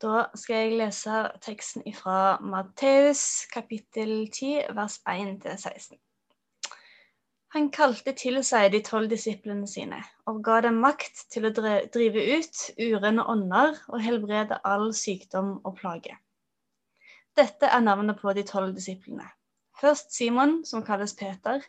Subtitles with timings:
[0.00, 5.98] Da skal jeg lese teksten fra Matteus kapittel 10, vers 1-16.
[7.52, 9.98] Han kalte til seg de tolv disiplene sine
[10.30, 15.76] og ga dem makt til å drive ut urene ånder og helbrede all sykdom og
[15.82, 16.16] plage.
[17.36, 19.28] Dette er navnet på de tolv disiplene.
[19.80, 21.60] Først Simon, som kalles Peter,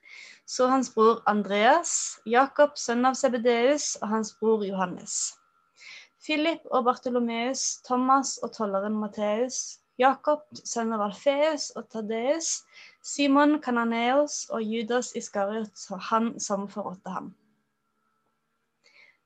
[0.48, 5.34] så hans bror Andreas, Jakob, sønn av Sebedeus, og hans bror Johannes.
[6.22, 12.62] Philip og Bartolomeus, Thomas og tolleren Matteus, Jakob, sønn av Alfeus og Tadeus,
[13.02, 17.32] Simon Kananeos og Judas Iskariot, han som forrådte ham.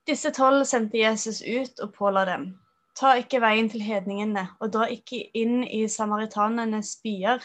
[0.06, 2.48] Disse tolv sendte Jesus ut og påla dem.
[2.96, 7.42] Ta ikke veien til hedningene, og dra ikke inn i samaritanenes byer.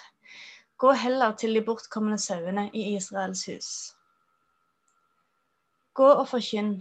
[0.79, 3.71] Gå heller til de bortkomne sauene i Israels hus.
[5.97, 6.77] Gå og forkynn.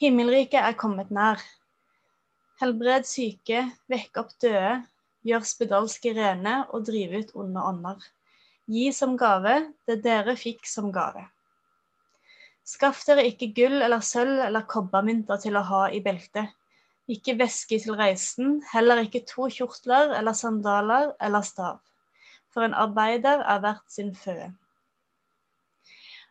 [0.00, 1.42] Himmelriket er kommet nær.
[2.60, 4.72] Helbred syke, vekk opp døde,
[5.24, 8.02] gjør spedalske rene og driv ut onde ånder.
[8.68, 9.54] Gi som gave
[9.88, 11.22] det dere fikk som gave.
[12.68, 16.52] Skaff dere ikke gull eller sølv eller kobbermynter til å ha i beltet.
[17.08, 21.80] Ikke væske til reisen, heller ikke to kjortler eller sandaler eller stav.
[22.52, 24.52] For en arbeider er verdt sin føde.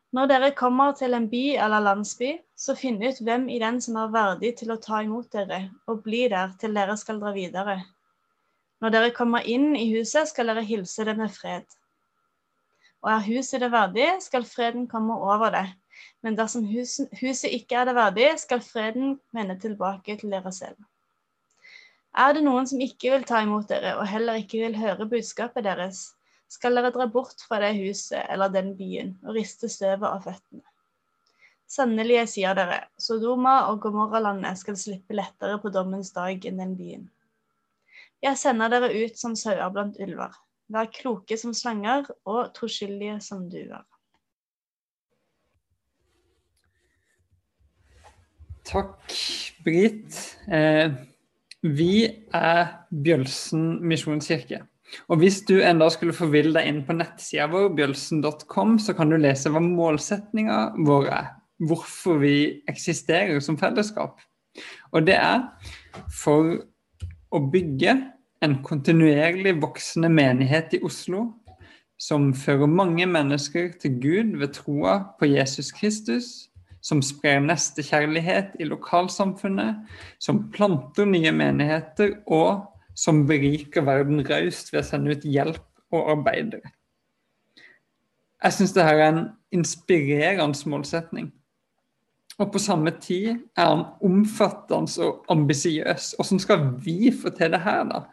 [0.10, 4.00] Når dere kommer til en by eller landsby, så finn ut hvem i den som
[4.02, 7.76] er verdig til å ta imot dere, og bli der til dere skal dra videre.
[8.82, 11.68] Når dere kommer inn i huset, skal dere hilse det med fred.
[13.06, 15.68] Og er huset det verdig, skal freden komme over det.
[16.23, 20.80] Men dersom huset ikke er det verdig, skal freden vende tilbake til dere selv.
[22.18, 25.68] Er det noen som ikke vil ta imot dere, og heller ikke vil høre budskapet
[25.70, 26.10] deres,
[26.50, 30.66] skal dere dra bort fra det huset eller den byen og riste støvet av føttene.
[31.69, 36.73] Sannelig, jeg sier dere, Sodoma og Gomorralandet skal slippe lettere på dommens dag enn den
[36.80, 37.03] byen.
[38.25, 40.33] Jeg sender dere ut som sauer blant ulver.
[40.70, 43.86] Vær kloke som slanger og troskyldige som duer.
[48.70, 49.14] Takk,
[49.65, 50.17] Brit.
[50.49, 50.92] Eh,
[51.61, 51.93] vi
[52.33, 52.59] er
[52.89, 54.61] Bjølsen misjonskirke.
[55.10, 59.17] Og hvis du enda skulle forville deg inn på nettsida vår, bjølsen.com, så kan du
[59.20, 61.30] lese hva målsettinga vår er.
[61.70, 62.36] Hvorfor vi
[62.72, 64.22] eksisterer som fellesskap.
[64.95, 65.44] Og det er
[66.14, 66.55] for
[67.30, 67.98] å bygge
[68.45, 71.27] en kontinuerlig voksende menighet i Oslo
[72.00, 76.48] som fører mange mennesker til Gud ved troa på Jesus Kristus,
[76.82, 79.82] som sprer nestekjærlighet i lokalsamfunnet,
[80.20, 85.65] som planter nye menigheter og som beriker verden raust ved å sende ut hjelp
[85.95, 86.73] og arbeidere.
[88.39, 89.21] Jeg syns dette er en
[89.55, 91.32] inspirerende målsetning.
[92.39, 96.14] Og på samme tid er han omfattende og ambisiøs.
[96.15, 98.04] Hvordan skal vi få til det her, da?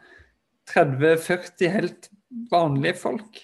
[0.67, 2.09] 30-40 helt
[2.51, 3.39] vanlige folk?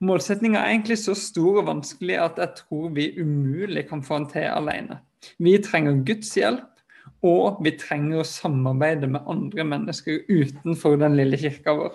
[0.00, 4.30] Målsettinga er egentlig så stor og vanskelig at jeg tror vi umulig kan få den
[4.32, 5.02] til alene.
[5.36, 6.73] Vi trenger Guds hjelp,
[7.24, 11.94] og vi trenger å samarbeide med andre mennesker utenfor den lille kirka vår.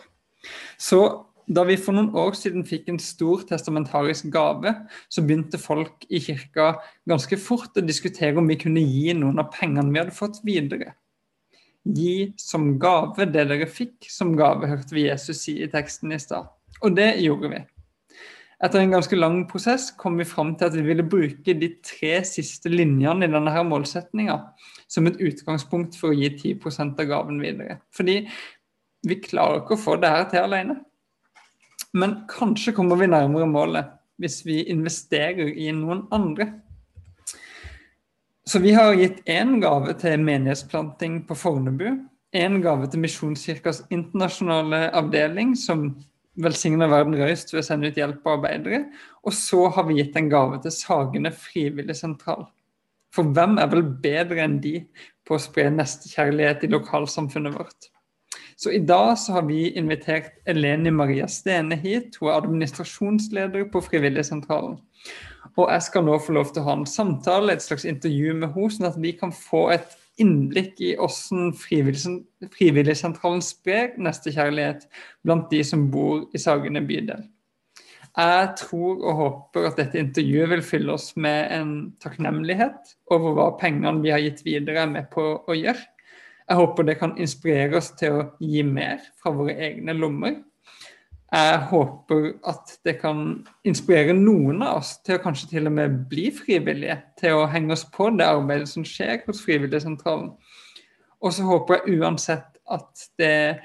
[0.82, 1.02] Så
[1.50, 4.74] da vi for noen år siden fikk en stor testamentarisk gave,
[5.10, 6.76] så begynte folk i kirka
[7.10, 10.94] ganske fort å diskutere om vi kunne gi noen av pengene vi hadde fått, videre.
[11.90, 16.22] Gi som gave det dere fikk som gave, hørte vi Jesus si i teksten i
[16.22, 16.50] stad.
[16.86, 17.64] Og det gjorde vi.
[18.60, 22.18] Etter en ganske lang prosess kom vi fram til at vi ville bruke de tre
[22.28, 24.36] siste linjene i denne her målsetninga
[24.90, 27.80] som et utgangspunkt for å gi 10% av gaven videre.
[27.96, 28.24] Fordi
[29.08, 30.80] vi klarer ikke å få det her til alene.
[31.94, 36.50] Men kanskje kommer vi nærmere målet hvis vi investerer i noen andre.
[38.50, 41.88] Så vi har gitt én gave til menighetsplanting på Fornebu.
[42.36, 45.92] Én gave til Misjonskirkas internasjonale avdeling, som
[46.40, 48.84] velsigna verden Røyst ved å sende ut hjelp og arbeidere.
[49.22, 52.48] Og så har vi gitt en gave til Sagene frivilligsentral.
[53.16, 54.76] For hvem er vel bedre enn de
[55.28, 57.90] på å spre nestekjærlighet i lokalsamfunnet vårt?
[58.60, 62.18] Så i dag så har vi invitert Eleni Maria Stene hit.
[62.20, 64.76] Hun er administrasjonsleder på Frivilligsentralen.
[65.56, 68.52] Og jeg skal nå få lov til å ha en samtale, et slags intervju med
[68.52, 74.86] henne, sånn at vi kan få et innblikk i hvordan Frivilligsentralen sprer nestekjærlighet
[75.24, 77.24] blant de som bor i Sagene bydel.
[78.18, 81.72] Jeg tror og håper at dette intervjuet vil fylle oss med en
[82.02, 85.86] takknemlighet over hva pengene vi har gitt videre, er med på å gjøre.
[86.50, 90.40] Jeg håper det kan inspirere oss til å gi mer fra våre egne lommer.
[91.30, 93.20] Jeg håper at det kan
[93.70, 96.98] inspirere noen av oss til å kanskje til og med bli frivillige.
[97.22, 100.32] Til å henge oss på det arbeidet som skjer hos Frivilligsentralen.
[101.22, 103.60] Og så håper jeg uansett at det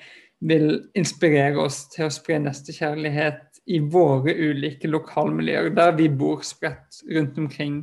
[0.44, 0.68] vil
[0.98, 7.38] inspirere oss til å spre nestekjærlighet i våre ulike lokalmiljøer, der vi bor spredt rundt
[7.40, 7.78] omkring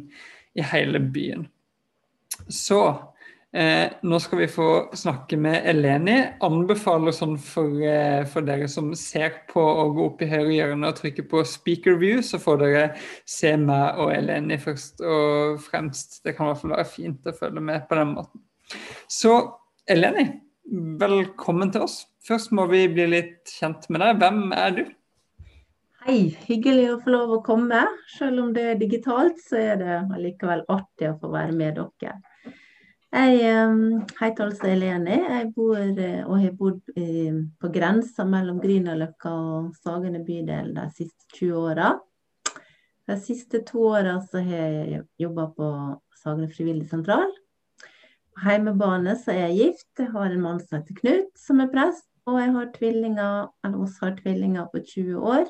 [0.53, 1.47] i hele byen.
[2.49, 2.81] Så
[3.53, 6.15] Eh, nå skal vi få snakke med Eleni.
[6.39, 10.87] Anbefaler sånn for, eh, for, dere som ser på å gå opp i høyre hjørne
[10.87, 12.95] og trykke på 'speaker view', så får dere
[13.25, 16.23] se meg og Eleni først og fremst.
[16.23, 18.39] Det kan i hvert fall være fint å følge med på den måten.
[19.09, 19.51] Så
[19.85, 20.39] Eleni,
[20.71, 22.05] velkommen til oss.
[22.23, 24.17] Først må vi bli litt kjent med deg.
[24.17, 24.85] Hvem er du?
[26.01, 27.83] Hei, hyggelig å få lov å komme.
[28.09, 32.15] Selv om det er digitalt, så er det allikevel artig å få være med dere.
[33.13, 33.35] Jeg
[34.17, 35.19] heter altså Eleni.
[35.19, 36.79] Jeg bor eh, og har bodd
[37.61, 41.93] på grensa mellom Grünerløkka og Sagene bydel de siste 20 åra.
[43.05, 45.71] De siste to åra har jeg jobba på
[46.17, 47.29] Sagene frivilligsentral.
[48.33, 49.91] På heimebane så er jeg gift.
[50.01, 52.07] Jeg har en mann som heter Knut, som er prest.
[52.25, 55.49] Og jeg har tvillinger, eller oss har tvillinger på 20 år.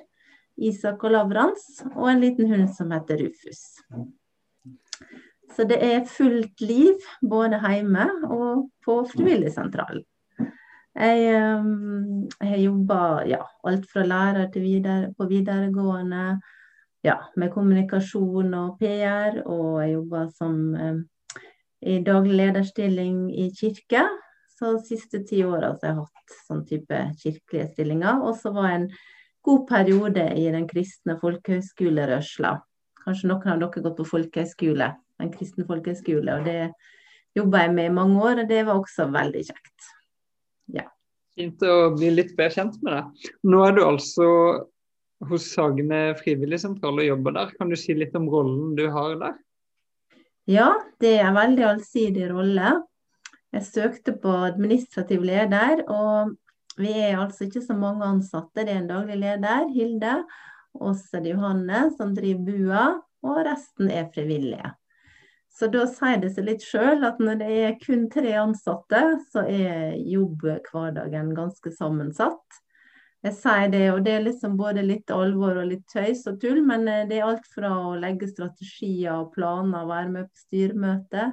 [0.57, 1.83] Isak og Lavrans.
[1.95, 3.63] Og en liten hund som heter Rufus.
[5.51, 10.05] Så det er fullt liv både hjemme og på frivilligsentralen.
[10.91, 16.41] Jeg um, har jobba ja, alt fra lærer til videre, på videregående
[17.03, 20.99] ja, med kommunikasjon og PR, og jeg jobba som um,
[21.81, 24.03] i daglig lederstilling i kirke.
[24.51, 28.21] Så de siste ti åra har jeg hatt sånn type kirkelige stillinger.
[28.21, 28.91] Og så var jeg en
[29.45, 32.57] god periode i den kristne folkehøyskolerørsla.
[33.01, 34.91] Kanskje noen av dere har gått på folkehøyskole?
[35.21, 36.37] en kristen folkehøyskole.
[36.37, 39.87] Og det jobba jeg med i mange år, og det var også veldig kjekt.
[40.75, 40.87] Ja.
[41.37, 43.31] Fint å bli litt bedre kjent med deg.
[43.47, 44.27] Nå er du altså
[45.29, 47.55] hos Sagne frivilligsentral og jobber der.
[47.59, 49.35] Kan du si litt om rollen du har der?
[50.49, 52.79] Ja, det er en veldig allsidig rolle.
[53.51, 56.31] Jeg søkte på administrativ leder, og
[56.79, 58.63] vi er altså ikke så mange ansatte.
[58.63, 60.21] Det er en daglig leder, Hilde.
[60.79, 62.85] Og så er det Johanne som driver bua,
[63.27, 64.71] og resten er frivillige.
[65.51, 69.01] Så da sier det seg litt sjøl at når det er kun tre ansatte,
[69.33, 72.61] så er jobbhverdagen ganske sammensatt.
[73.21, 76.63] Jeg sier det, og det er liksom både litt alvor og litt tøys og tull,
[76.65, 81.27] men eh, det er alt fra å legge strategier og planer være med på styremøte,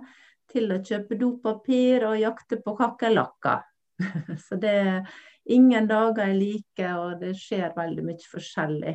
[0.53, 3.65] til å kjøpe dopapir og jakte på kakerlakker.
[4.47, 4.77] Så det
[5.49, 8.95] ingen dager er like, og det skjer veldig mye forskjellig.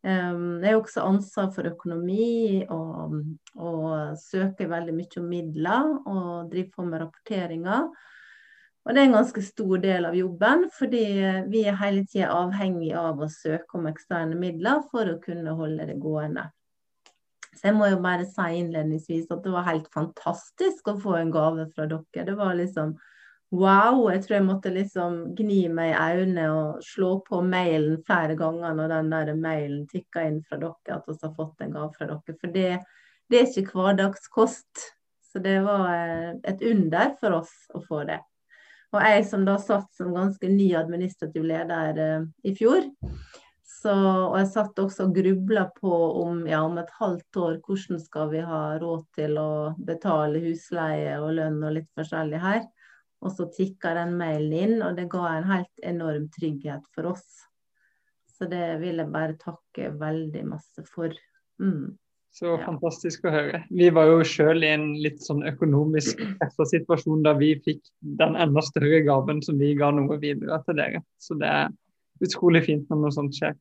[0.00, 3.18] Um, jeg har også ansvar for økonomi og,
[3.60, 7.90] og, søker veldig mye om midler og driver på med rapporteringer.
[8.80, 11.02] Og det er en ganske stor del av jobben, fordi
[11.52, 15.90] vi er hele tida avhengig av å søke om eksterne midler for å kunne holde
[15.90, 16.46] det gående.
[17.52, 21.32] Så jeg må jo bare si innledningsvis at det var helt fantastisk å få en
[21.34, 22.24] gave fra dere.
[22.30, 22.94] Det var liksom
[23.50, 28.36] Wow, jeg tror jeg måtte liksom gni meg i øynene og slå på mailen flere
[28.38, 31.90] ganger når den der mailen tikka inn fra dere, at vi har fått en gave
[31.96, 32.36] fra dere.
[32.38, 32.68] For det,
[33.26, 34.86] det er ikke hverdagskost.
[35.32, 38.20] Så det var eh, et under for oss å få det.
[38.90, 42.86] Og jeg som da satt som ganske ny administrativ leder eh, i fjor,
[43.80, 43.94] så,
[44.30, 45.90] og jeg satt også og grubla på
[46.22, 51.14] om, ja, om et halvt år hvordan skal vi ha råd til å betale husleie
[51.22, 52.66] og lønn og litt forskjellig her.
[53.20, 57.26] Og så tikka den mailen inn, og det ga en helt enorm trygghet for oss.
[58.38, 61.12] Så det vil jeg bare takke veldig masse for.
[61.60, 61.98] Mm.
[62.32, 62.62] Så ja.
[62.62, 63.64] fantastisk å høre.
[63.74, 67.82] Vi var jo sjøl i en litt sånn økonomisk pressa situasjon da vi fikk
[68.20, 71.02] den enda større gaven som vi ga noe videre til dere.
[71.20, 71.74] Så det er
[72.24, 73.58] utrolig fint når noe sånt skjer.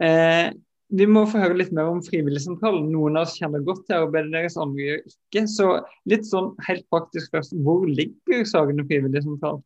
[0.00, 0.48] Eh,
[0.92, 2.90] vi må få høre litt mer om Frivilligsentralen.
[2.92, 5.42] Noen av oss kjenner godt til arbeidet deres, andre gjør ikke.
[5.48, 5.68] Så
[6.12, 9.62] litt sånn helt praktisk først, hvor ligger Sagene frivilligsentral?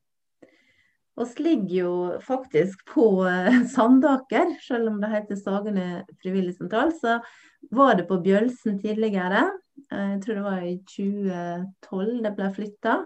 [1.16, 5.86] Vi ligger jo faktisk på uh, Sandaker, selv om det heter Sagene
[6.22, 6.94] frivilligsentral.
[6.94, 7.18] Så
[7.74, 9.48] var det på Bjølsen tidligere.
[9.90, 12.96] Uh, jeg tror det var i 2012 det ble flytta.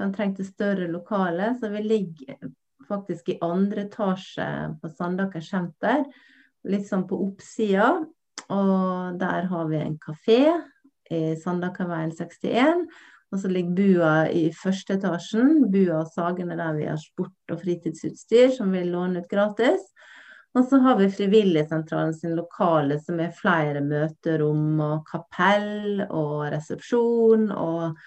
[0.00, 2.48] Man trengte større lokale, så vi ligger
[2.88, 4.48] faktisk i andre etasje
[4.80, 6.06] på Sandaker senter
[6.66, 7.92] litt sånn på oppsida.
[8.48, 10.40] Og der har vi en kafé
[11.12, 12.86] i Sandakerveien 61.
[13.28, 15.66] Og så ligger bua i første etasjen.
[15.72, 19.84] Bua og Sagene der vi har sport- og fritidsutstyr som vi låner ut gratis.
[20.56, 27.50] Og så har vi Frivilligsentralen sin lokale som er flere møterom og kapell og resepsjon.
[27.52, 27.98] Og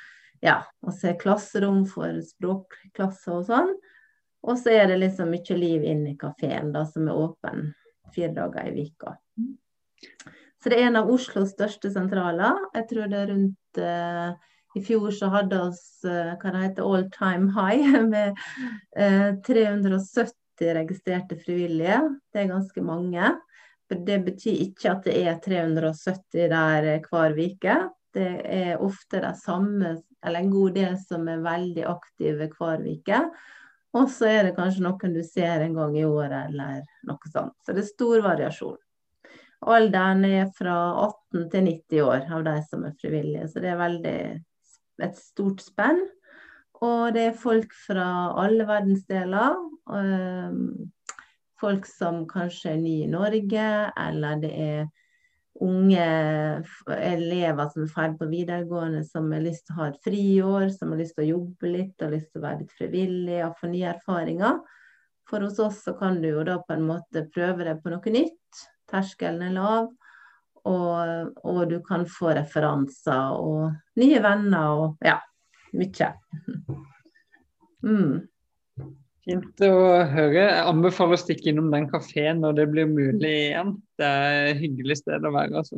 [0.41, 3.70] ja, og så er klasserom for språkklasse og sånn.
[4.41, 7.70] Og så er det liksom mye liv inne i kafeen som er åpen
[8.15, 9.15] fire dager i vika.
[10.61, 12.59] Så det er en av Oslos største sentraler.
[12.75, 14.33] Jeg tror det er rundt uh,
[14.77, 18.37] I fjor så hadde vi uh, hva det heter, all time high med
[18.97, 20.37] uh, 370
[20.77, 21.97] registrerte frivillige.
[22.29, 23.33] Det er ganske mange.
[23.89, 27.79] For Det betyr ikke at det er 370 der hver uke.
[28.13, 33.23] Det er ofte de samme, eller en god del som er veldig aktive hver uke.
[33.98, 37.57] Og så er det kanskje noen du ser en gang i året eller noe sånt.
[37.65, 38.79] Så det er stor variasjon.
[39.71, 43.81] Alderen er fra 18 til 90 år av de som er frivillige, så det er
[43.81, 44.15] veldig
[45.05, 46.01] et stort spenn.
[46.81, 48.07] Og det er folk fra
[48.41, 49.60] alle verdensdeler.
[51.62, 53.67] Folk som kanskje er nye i Norge,
[54.01, 54.89] eller det er
[55.61, 56.05] unge
[56.95, 60.93] elever som er ferdig på videregående, som har lyst til å ha et friår, som
[60.93, 63.71] har lyst til å jobbe litt, har lyst til å være litt frivillig og få
[63.71, 64.61] nye erfaringer.
[65.29, 68.13] For hos oss så kan du jo da på en måte prøve deg på noe
[68.13, 68.63] nytt.
[68.91, 69.91] Terskelen er lav.
[70.67, 75.19] Og, og du kan få referanser og nye venner og ja,
[75.77, 76.13] mye.
[77.81, 78.27] Mm.
[79.21, 79.73] Fint å
[80.09, 80.39] høre.
[80.39, 83.75] Jeg anbefaler å stikke innom den kafeen når det blir mulig igjen.
[84.01, 85.77] Det er et hyggelig sted å være altså.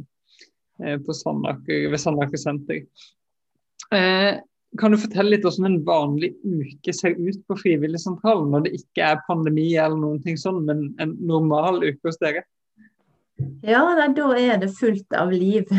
[0.81, 2.85] Eh, på Sandaker, ved Sandaker senter.
[3.93, 4.39] Eh,
[4.79, 9.11] kan du fortelle litt hvordan en vanlig uke ser ut på Frivilligsentralen når det ikke
[9.11, 12.45] er pandemi eller noen ting sånn, men en normal uke hos dere?
[13.63, 15.69] Ja, da er det fullt av liv.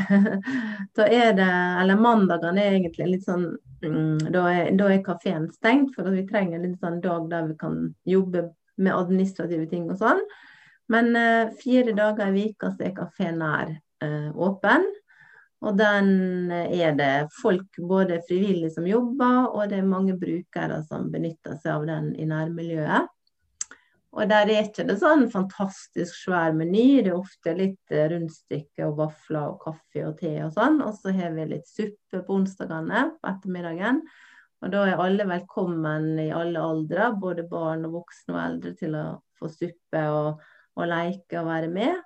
[0.96, 1.50] da er det,
[1.82, 3.46] eller mandagene er egentlig litt sånn
[3.84, 7.56] mm, Da er, da er kafeen stengt, for vi trenger en sånn dag der vi
[7.60, 8.48] kan jobbe
[8.80, 10.22] med administrative ting og sånn.
[10.90, 13.70] Men uh, fire dager i vika er kafeen nær
[14.04, 14.88] uh, åpen.
[15.64, 21.06] Og den er det folk, både frivillige som jobber, og det er mange brukere som
[21.12, 23.13] benytter seg av den i nærmiljøet.
[24.14, 27.02] Og der er ikke det sånn fantastisk svær meny.
[27.02, 30.78] Det er ofte litt eh, rundstykke og vafler og kaffe og te og sånn.
[30.84, 34.02] Og så har vi litt suppe på onsdagene på ettermiddagen.
[34.64, 38.94] Og da er alle velkommen i alle aldre, både barn og voksne og eldre, til
[38.96, 39.06] å
[39.40, 40.44] få suppe og,
[40.78, 41.98] og leke og være med.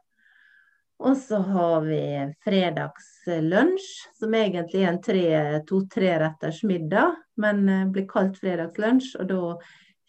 [0.99, 2.01] Og så har vi
[2.43, 9.13] fredagslunsj, som egentlig er en to-tre retters middag, men eh, blir kalt fredagslunsj.
[9.21, 9.53] Og da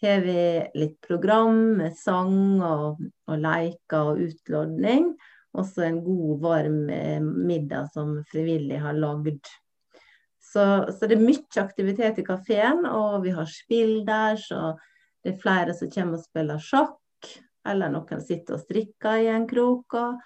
[0.08, 0.42] har vi
[0.80, 5.10] litt program med sang og, og leker og utlodning.
[5.58, 9.50] Også en god, varm eh, middag som frivillig har lagd.
[10.40, 10.62] Så,
[10.94, 14.74] så, det er mye aktivitet i kafeen, og vi har spill der, så
[15.22, 16.96] det er flere som kommer og spiller sjakk.
[17.68, 19.98] Eller noen sitter og strikker i en krok.
[20.00, 20.22] Og,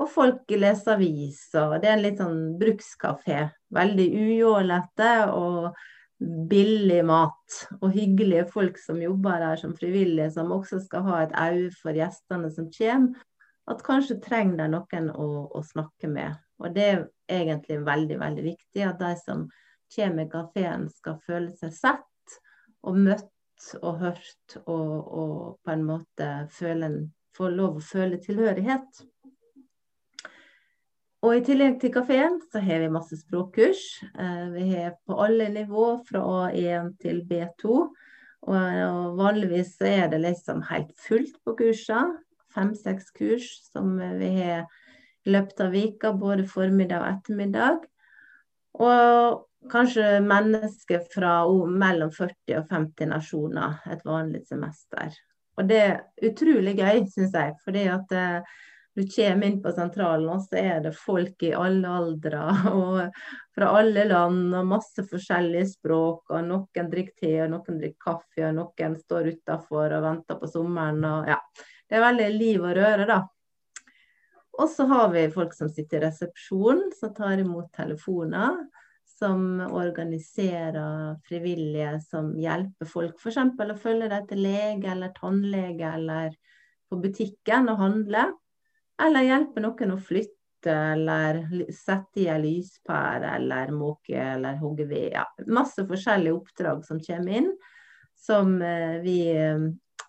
[0.00, 1.76] og folk leser aviser.
[1.82, 3.42] Det er en litt sånn brukskafé.
[3.74, 5.72] Veldig ujålete og
[6.20, 11.34] billig mat og hyggelige folk som jobber der som frivillige, som også skal ha et
[11.36, 13.20] øye for gjestene som kommer,
[13.66, 16.36] at kanskje trenger de noen å, å, snakke med.
[16.62, 19.46] Og det er egentlig veldig, veldig viktig at de som
[19.92, 22.38] kommer i kafeen skal føle seg sett
[22.86, 23.32] og møtt
[23.80, 26.90] og hørt, og, og på en måte føle,
[27.36, 29.02] få lov å føle tilhørighet.
[31.26, 33.80] Og i tillegg til kafeen så har vi masse språkkurs.
[34.14, 37.80] Eh, vi har på alle nivå fra A1 til B2.
[38.46, 42.20] Og vanligvis er det liksom helt fullt på kursene.
[42.54, 44.68] Fem-seks kurs som vi har
[45.26, 47.82] i løpet av vika, både formiddag og ettermiddag.
[48.86, 49.42] Og
[49.72, 55.10] kanskje mennesker fra mellom 40 og 50 nasjoner et vanlig semester.
[55.58, 57.58] Og det er utrolig gøy, syns jeg.
[57.64, 58.56] fordi at eh,
[58.96, 63.18] du kommer inn på sentralen, og så er det folk i alle aldre og
[63.56, 66.30] fra alle land og masse forskjellige språk.
[66.32, 70.48] og Noen drikker te, og noen drikker kaffe, og noen står utafor og venter på
[70.48, 71.04] sommeren.
[71.04, 71.36] og ja,
[71.84, 73.18] Det er veldig liv og røre, da.
[74.56, 78.64] Og så har vi folk som sitter i resepsjon, som tar imot telefoner.
[79.16, 83.38] Som organiserer frivillige som hjelper folk f.eks.
[83.44, 86.34] å følge dem til lege eller tannlege eller
[86.90, 88.26] på butikken og handle.
[89.02, 91.42] Eller hjelpe noen å flytte, eller
[91.74, 95.10] sette i en lyspære, eller måke eller hogge ved.
[95.14, 97.50] Ja, masse forskjellige oppdrag som kommer inn,
[98.16, 99.20] som eh, vi,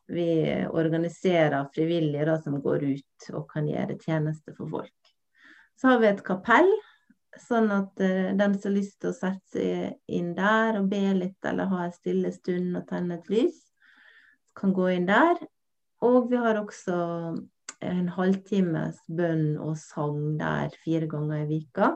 [0.08, 0.30] vi
[0.72, 5.12] organiserer frivillige da, som går ut og kan gjøre tjeneste for folk.
[5.78, 6.70] Så har vi et kapell,
[7.38, 11.04] sånn at uh, den som har lyst til å sette seg inn der og be
[11.14, 13.60] litt eller ha en stille stund og tenne et lys,
[14.58, 15.38] kan gå inn der.
[16.08, 16.98] Og vi har også
[17.86, 21.94] en halvtimes bønn og sang der fire ganger i vika.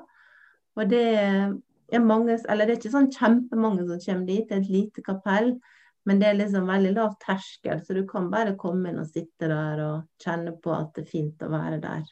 [0.78, 4.64] Og det er mange, eller det er ikke sånn kjempemange som kommer dit, det er
[4.64, 5.56] et lite kapell.
[6.10, 9.50] Men det er liksom veldig lav terskel, så du kan bare komme inn og sitte
[9.52, 12.08] der og kjenne på at det er fint å være der.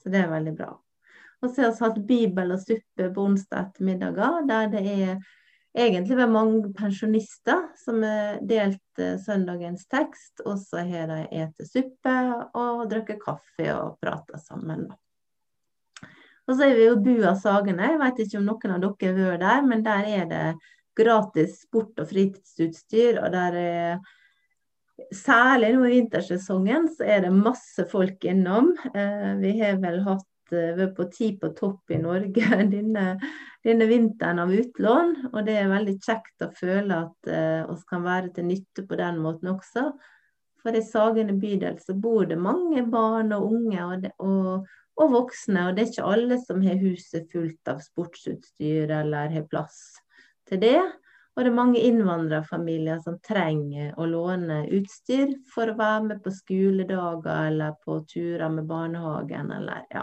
[0.00, 0.70] Så det er veldig bra.
[1.40, 5.20] Og så har vi hatt bibel og suppe på onsdag ettermiddager, der det er
[5.76, 10.42] egentlig ved mange pensjonister som har delt søndagens tekst.
[10.44, 12.16] Og så har de spist suppe
[12.58, 14.88] og drukket kaffe og prata sammen.
[16.50, 17.92] Og så er vi jo Bua Sagene.
[17.92, 20.46] Jeg vet ikke om noen av dere har vært der, men der er det
[20.98, 23.20] gratis sport- og fritidsutstyr.
[23.22, 24.00] og der er
[25.16, 28.74] Særlig nå i vintersesongen så er det masse folk innom.
[28.94, 33.06] Eh, vi har vel hatt vært på ti på topp i Norge denne,
[33.64, 35.12] vinteren av utlån.
[35.32, 38.98] Og det er veldig kjekt å føle at uh, oss kan være til nytte på
[39.00, 39.90] den måten også.
[40.60, 45.68] For i Sagene bydel så bor det mange barn og unge og, og, og, voksne.
[45.68, 49.80] Og det er ikke alle som har huset fullt av sportsutstyr eller har plass
[50.50, 50.80] til det.
[51.36, 56.32] Og det er mange innvandrerfamilier som trenger å låne utstyr for å være med på
[56.34, 60.02] skoledager eller på turer med barnehagen eller ja.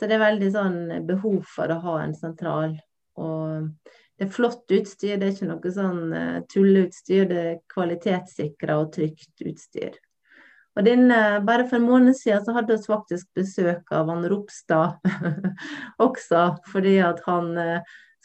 [0.00, 0.78] Så det er veldig sånn
[1.08, 2.78] behov for å ha en sentral.
[3.20, 3.68] Og
[4.16, 7.26] det er flott utstyr, det er ikke noe sånn uh, tulleutstyr.
[7.28, 9.98] Det er kvalitetssikra og trygt utstyr.
[10.78, 15.02] Og denne, bare for en måned siden så hadde vi faktisk besøk av han Ropstad
[16.06, 17.50] også, fordi at han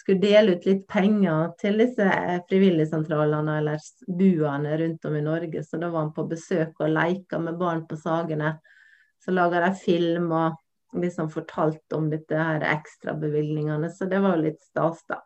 [0.05, 5.63] skulle dele ut litt penger til disse eh, frivilligsentralene eller buene rundt om i Norge.
[5.63, 8.57] Så da var han på besøk og leika med barn på Sagene.
[9.23, 10.31] Så laga de film
[10.95, 15.19] og liksom fortalt om dette her ekstrabevilgningene, så det var jo litt stas, da.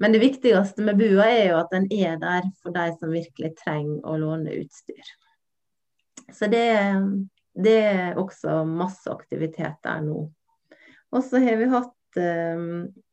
[0.00, 3.50] Men det viktigste med bua er jo at den er der for de som virkelig
[3.58, 5.10] trenger å låne utstyr.
[6.32, 6.62] Så det,
[7.58, 10.22] det er også masse aktivitet der nå.
[11.10, 12.62] Og så har vi hatt, eh,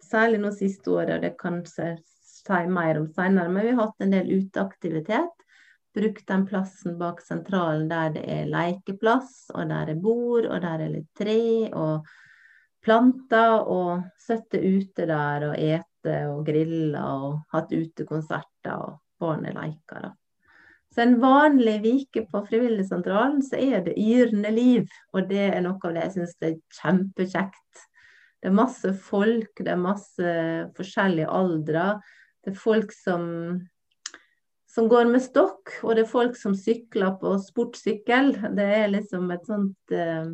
[0.06, 3.90] særlig nå siste året, og det kan jeg si mer om senere, men vi har
[3.90, 5.47] hatt en del uteaktivitet
[5.98, 10.86] brukt den plassen bak sentralen der det er lekeplass, og der er bord, og der
[10.86, 11.42] er litt tre
[11.74, 12.08] og
[12.86, 20.12] planter, og sitte ute der og ete og grille og hatt utekonserter og barnet leker.
[20.94, 25.78] Så en vanlig vike på Frivilligsentralen så er det yrende liv, og det er noe
[25.84, 27.84] av det jeg syns er kjempekjekt.
[28.42, 30.36] Det er masse folk, det er masse
[30.78, 31.88] forskjellige aldre.
[32.46, 33.28] Det er folk som
[34.78, 38.36] som går med stokk, og det er folk som sykler på sportssykkel.
[38.54, 40.28] Det er liksom et sånt eh,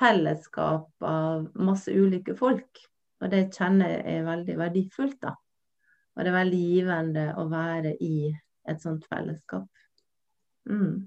[0.00, 2.82] fellesskap av masse ulike folk.
[3.22, 5.36] Og det kjenner jeg er veldig verdifullt, da.
[6.16, 8.32] Og det er veldig givende å være i
[8.66, 9.70] et sånt fellesskap.
[10.66, 11.06] Mm.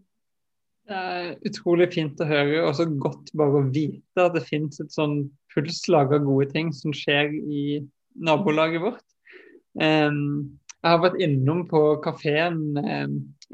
[0.87, 4.79] Det er utrolig fint å høre, og så godt bare å vite at det finnes
[4.79, 7.81] et sånn pulslag av gode ting som skjer i
[8.15, 9.09] nabolaget vårt.
[9.75, 13.07] Um, jeg har vært innom på kafeen eh,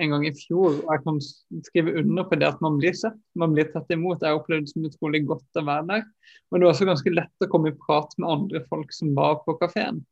[0.04, 1.20] en gang i fjor, og jeg kan
[1.68, 4.24] skrive under på det at man blir sett, man blir tatt imot.
[4.26, 6.04] Jeg opplevde det som utrolig godt å være der.
[6.52, 9.40] Men det var også ganske lett å komme i prat med andre folk som var
[9.46, 10.04] på kafeen.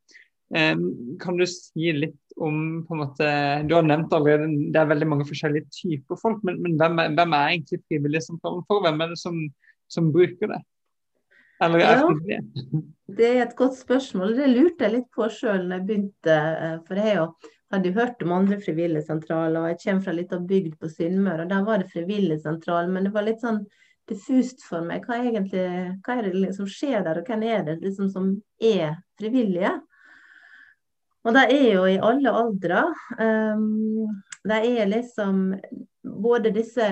[0.49, 3.27] Kan du si litt om på en måte,
[3.67, 7.11] Du har nevnt allerede det er veldig mange forskjellige typer folk, men, men hvem, er,
[7.19, 8.81] hvem, er, egentlig Frivilligsentralen for?
[8.85, 9.37] Hvem er det som,
[9.91, 10.61] som bruker det?
[11.59, 11.69] Ja,
[13.19, 14.35] det er et godt spørsmål.
[14.37, 16.35] Det lurte jeg litt på sjøl når jeg begynte.
[16.35, 17.25] Eh, for jeg
[17.73, 21.43] hadde jo hørt om andre frivilligsentraler, og jeg kommer fra litt av bygd på Sunnmøre,
[21.43, 23.59] og der var det frivilligsentral, men det var litt sånn
[24.09, 25.05] diffust for meg.
[25.05, 25.67] Hva, egentlig,
[26.05, 29.75] hva er det som liksom skjer der, og hvem er det liksom som er frivillige?
[31.27, 32.85] Og de er jo i alle aldre.
[33.19, 34.07] Um,
[34.47, 35.51] de er liksom
[36.23, 36.87] både disse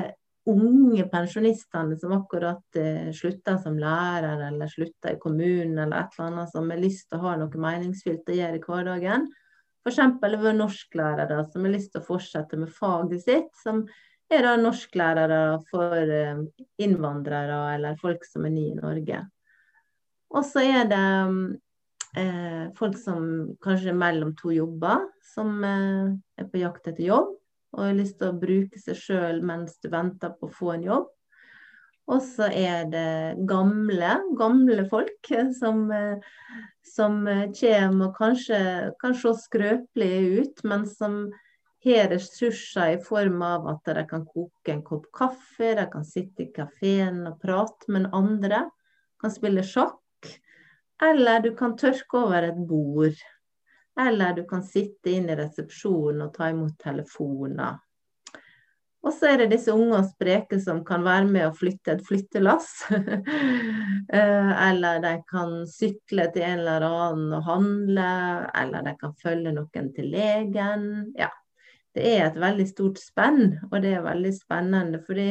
[0.47, 6.31] unge pensjonistene som akkurat eh, slutta som lærer eller slutta i kommunen eller et eller
[6.31, 9.27] annet, som har lyst til å ha noe meningsfylt å gjøre i hverdagen.
[9.87, 10.01] F.eks.
[10.27, 13.85] over norsklærere som har lyst til å fortsette med faget sitt, som
[14.31, 16.43] er da norsklærere for eh,
[16.83, 19.23] innvandrere eller folk som er nye i Norge.
[20.35, 21.07] Og så er det
[22.19, 23.27] eh, folk som
[23.63, 27.35] kanskje er mellom to jobber, som eh, er på jakt etter jobb
[27.75, 30.85] og har lyst til å bruke seg sjøl mens du venter på å få en
[30.87, 31.07] jobb.
[32.07, 35.89] Og så er det gamle, gamle folk som,
[36.87, 37.19] som
[37.59, 38.61] kommer og kanskje
[39.01, 41.25] kan se skrøpelige ut, men som
[41.87, 46.47] har ressurser i form av at de kan koke en kopp kaffe, de kan sitte
[46.47, 48.65] i kafeen og prate med andre,
[49.21, 50.31] kan spille sjakk,
[51.03, 53.19] eller du kan tørke over et bord
[53.99, 57.77] eller du kan sitte inn i resepsjonen og ta imot telefoner.
[59.07, 62.05] Og så er det disse unge og spreke som kan være med å flytte et
[62.07, 62.71] flyttelass.
[64.07, 68.05] Eh, eller de kan sykle til en eller annen og handle,
[68.55, 70.85] eller de kan følge noen til legen.
[71.19, 71.27] Ja,
[71.91, 75.25] det er et veldig stort spenn, og det er veldig spennende fordi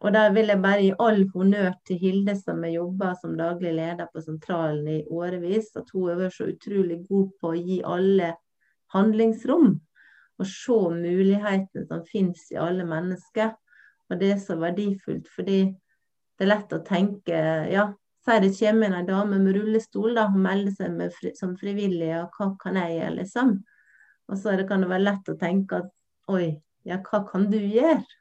[0.00, 3.74] og der vil jeg bare gi all honnør til Hilde, som har jobba som daglig
[3.76, 5.74] leder på sentralen i årevis.
[5.76, 8.30] At hun har vært så utrolig god på å gi alle
[8.94, 9.74] handlingsrom.
[10.40, 13.52] Og se mulighetene som finnes i alle mennesker.
[14.08, 18.92] Og det er så verdifullt, fordi det er lett å tenke ja, Si det kommer
[18.92, 22.98] en dame med rullestol da, hun melder seg fri, som frivillig, og hva kan jeg
[22.98, 23.54] gjøre, liksom?
[24.28, 25.88] Og så det, kan det være lett å tenke at
[26.28, 26.50] oi,
[26.84, 28.19] ja, hva kan du gjøre?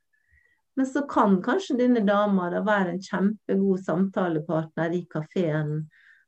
[0.79, 5.73] Men så kan kanskje denne dama da være en kjempegod samtalepartner i kafeen.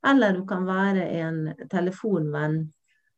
[0.08, 1.38] Eller hun kan være en
[1.72, 2.58] telefonvenn.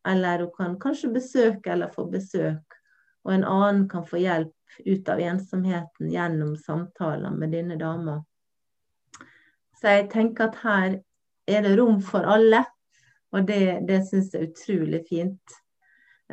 [0.08, 2.78] Eller hun kan kanskje besøke eller få besøk.
[3.26, 8.20] Og en annen kan få hjelp ut av ensomheten gjennom samtaler med denne dama.
[9.82, 11.00] Så jeg tenker at her
[11.50, 12.62] er det rom for alle,
[13.34, 15.62] og det, det syns jeg er utrolig fint.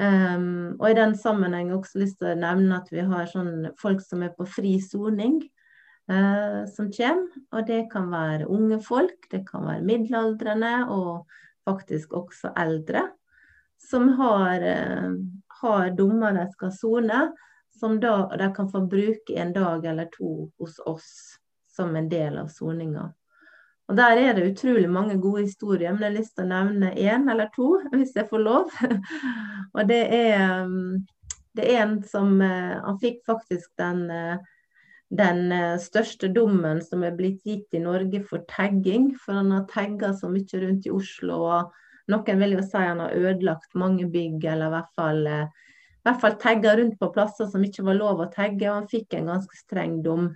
[0.01, 4.01] Um, og i den sammenheng også lyst til å nevne at vi har sånn folk
[4.01, 5.43] som er på fri soning,
[6.09, 7.29] uh, som kommer.
[7.53, 11.29] Og det kan være unge folk, det kan være middelaldrende og
[11.69, 13.11] faktisk også eldre.
[13.81, 15.21] Som har, uh,
[15.61, 17.23] har dommer de skal sone,
[17.77, 21.13] som da de kan få bruke en dag eller to hos oss
[21.71, 23.11] som en del av soninga.
[23.90, 26.92] Og Der er det utrolig mange gode historier, men jeg har lyst til å nevne
[26.94, 28.68] én eller to, hvis jeg får lov.
[29.74, 31.00] og det er, um,
[31.59, 34.37] det er en som uh, Han fikk faktisk den, uh,
[35.11, 39.11] den uh, største dommen som er blitt gitt i Norge for tagging.
[39.18, 41.40] For han har tagga så mye rundt i Oslo.
[41.50, 46.14] og Noen vil jo si han har ødelagt mange bygg, eller i hvert fall i
[46.22, 49.35] fall tagga rundt på plasser som ikke var lov å tagge, og han fikk en
[49.35, 50.31] ganske streng dom.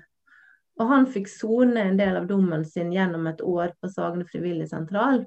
[0.80, 5.22] Og han fikk sone en del av dommen sin gjennom et år på Sagne frivilligsentral.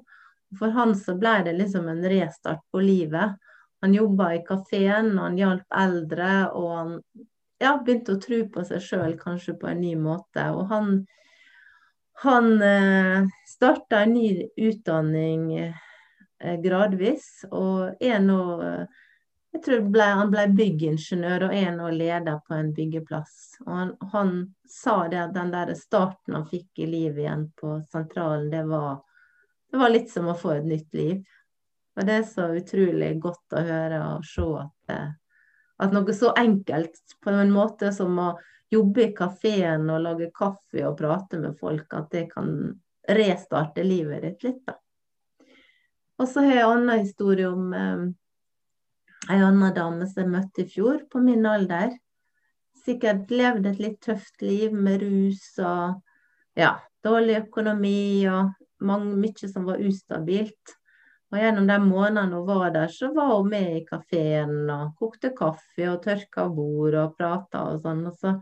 [0.58, 3.36] For han så ble det liksom en restart på livet.
[3.80, 6.94] Han jobba i kafeen, han hjalp eldre, og han
[7.62, 10.44] ja, begynte å tro på seg sjøl kanskje på en ny måte.
[10.52, 10.94] Og han,
[12.24, 14.30] han eh, starta en ny
[14.68, 19.04] utdanning eh, gradvis, og er nå eh,
[19.52, 23.36] jeg tror ble, han ble byggingeniør og er nå leder på en byggeplass.
[23.64, 24.32] Og han, han,
[24.68, 28.98] sa det at den der starten han fikk i livet igjen på sentralen, det var,
[29.72, 31.22] det var, litt som å få et nytt liv.
[31.96, 35.08] Og det er så utrolig godt å høre og se at, eh,
[35.80, 38.28] at noe så enkelt, på en måte som å
[38.70, 42.52] jobbe i kafeen og lage kaffe og prate med folk, at det kan
[43.08, 44.76] restarte livet ditt litt, da.
[46.18, 48.08] Og så har jeg en annen historie om eh,
[49.28, 51.92] ei anna dame som jeg møtte i fjor, på min alder.
[52.84, 55.98] Sikkert levd et litt tøft liv med rus og
[56.58, 60.74] ja, dårlig økonomi og mange, mye som var ustabilt.
[61.28, 65.34] Og gjennom de månedene hun var der, så var hun med i kafeen og kokte
[65.36, 68.06] kaffe og tørka bord og prata og sånn.
[68.08, 68.38] Og så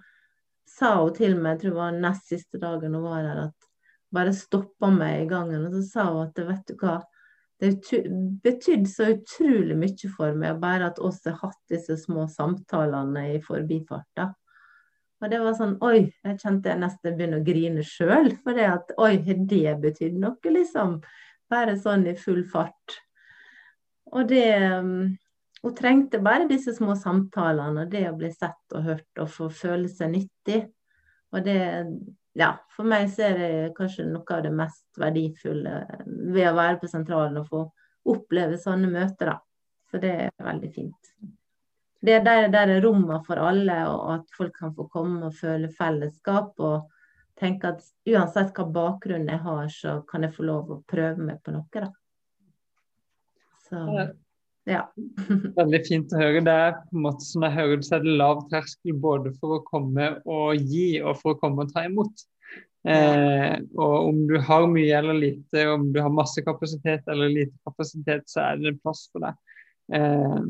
[0.70, 3.70] sa hun til meg, jeg tror det var nest siste dagen hun var der, at
[4.14, 5.66] bare stoppa meg i gangen.
[5.66, 7.00] Og så sa hun at vet du hva,
[7.60, 8.02] det
[8.44, 13.38] betydde så utrolig mye for meg bare at oss har hatt disse små samtalene i
[13.44, 14.34] forbifarta.
[15.22, 18.34] Og det var sånn Oi, jeg kjente jeg nesten begynner å grine sjøl.
[18.44, 20.98] For det at Oi, har det betydd noe, liksom?
[21.48, 22.98] Bare sånn i full fart.
[24.12, 25.16] Og det um,
[25.64, 29.88] Hun trengte bare disse små samtalene det å bli sett og hørt og få føle
[29.88, 30.60] seg nyttig.
[31.32, 31.62] Og det
[32.36, 36.80] ja, for meg så er det kanskje noe av det mest verdifulle ved å være
[36.82, 37.62] på sentralen og få
[38.12, 39.38] oppleve sånne møter, da.
[39.90, 41.12] Så det er veldig fint.
[42.06, 45.38] Det er der, der er rommene for alle, og at folk kan få komme og
[45.38, 46.52] føle fellesskap.
[46.60, 46.90] Og
[47.40, 51.40] tenke at uansett hva bakgrunn jeg har, så kan jeg få lov å prøve meg
[51.44, 51.90] på noe, da.
[53.66, 53.82] Så
[54.66, 54.84] ja.
[55.60, 56.44] Veldig fint å høre.
[56.46, 59.34] Det er på en måte som jeg hører det, så er det lav terskel både
[59.40, 62.26] for å komme og gi, og for å komme og ta imot.
[62.86, 67.54] Eh, og om du har mye eller lite, om du har masse kapasitet eller lite
[67.66, 69.38] kapasitet, så er det en plass for deg.
[69.96, 70.42] Eh,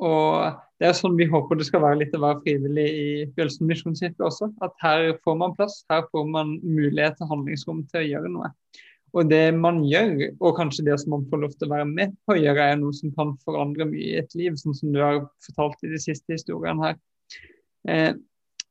[0.00, 3.68] og det er sånn vi håper det skal være litt å være frivillig i Bjølsen
[3.68, 4.48] misjonskirke også.
[4.64, 8.52] At her får man plass, her får man mulighet til handlingsrom til å gjøre noe.
[9.16, 12.16] Og det man gjør, og kanskje det som man får lov til å være med
[12.26, 15.00] på å gjøre, er noe som kan forandre mye i et liv, sånn som du
[15.02, 17.00] har fortalt i de siste historiene her.
[17.90, 18.12] Eh,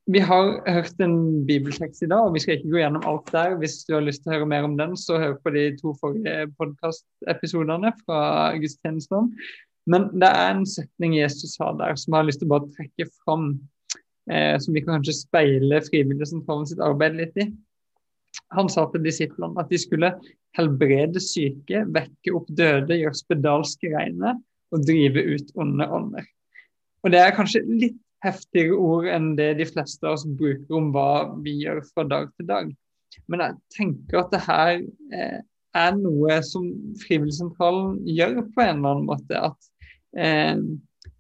[0.09, 3.57] vi har hørt en bibeltekst i dag, og vi skal ikke gå gjennom alt der.
[3.61, 5.93] Hvis du har lyst til å høre mer om den, så hør på de to
[5.99, 8.21] forrige podkastepisodene fra
[8.57, 9.29] gudstjenesten.
[9.89, 12.71] Men det er en setning Jesus har der som jeg har lyst til å bare
[12.73, 13.51] trekke fram,
[14.31, 17.49] eh, som vi kan kanskje speile Frivilligsentralen sitt arbeid litt i.
[18.57, 20.11] Han sa til disiplene at de skulle
[20.57, 24.35] helbrede syke, vekke opp døde, gjøre spedalske reine
[24.73, 26.27] og drive ut onde ånder.
[27.03, 30.89] Og Det er kanskje litt heftigere ord enn det de fleste av oss bruker om
[30.95, 32.73] hva vi gjør fra dag til dag.
[33.31, 34.81] Men jeg tenker at det her
[35.15, 35.39] eh,
[35.77, 36.67] er noe som
[37.03, 39.39] Frivilligsentralen gjør på en eller annen måte.
[39.39, 39.69] At
[40.17, 40.59] eh,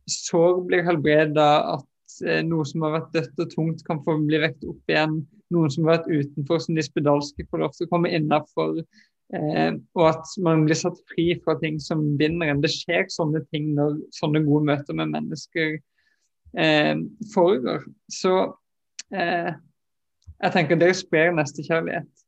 [0.09, 4.41] sår blir helbreda, at eh, noe som har vært dødt og tungt, kan få bli
[4.43, 5.21] vekt opp igjen.
[5.53, 8.81] Noen som har vært utenfor, som de spedalske, får lov til å komme innafor.
[9.33, 12.63] Eh, og at man blir satt fri fra ting som binder en.
[12.63, 15.77] Det skjer sånne ting når sånne gode møter med mennesker
[16.57, 16.95] eh,
[17.33, 17.85] foregår.
[18.13, 18.35] Så
[19.13, 19.51] eh,
[20.39, 22.25] jeg tenker dere sprer nestekjærlighet.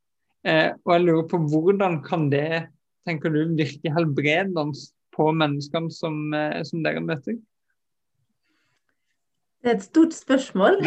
[0.48, 2.66] Eh, og jeg lurer på hvordan kan det
[3.08, 4.74] tenker du, virke helbredende
[5.16, 7.38] på menneskene som, eh, som, dere møter?
[9.62, 10.80] Det er et stort spørsmål,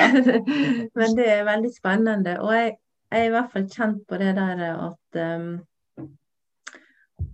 [0.99, 2.39] men det er veldig spennende.
[2.43, 2.73] Og jeg,
[3.13, 5.53] jeg, er i hvert fall kjent på det der at um,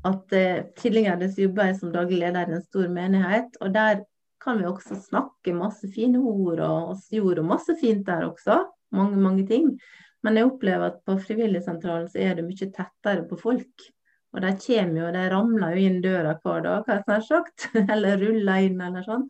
[0.05, 3.57] at uh, tidligere jobba jeg som daglig leder i en stor menighet.
[3.61, 4.05] og Der
[4.40, 8.64] kan vi også snakke masse fine ord, og oss gjorde masse fint der også.
[8.92, 9.79] Mange, mange ting.
[10.22, 13.88] Men jeg opplever at på frivilligsentralen så er det mye tettere på folk.
[14.33, 17.68] Og de kommer jo, de ramler jo inn døra hver dag, hva jeg snart sagt.
[17.92, 19.26] eller ruller inn, eller sånn.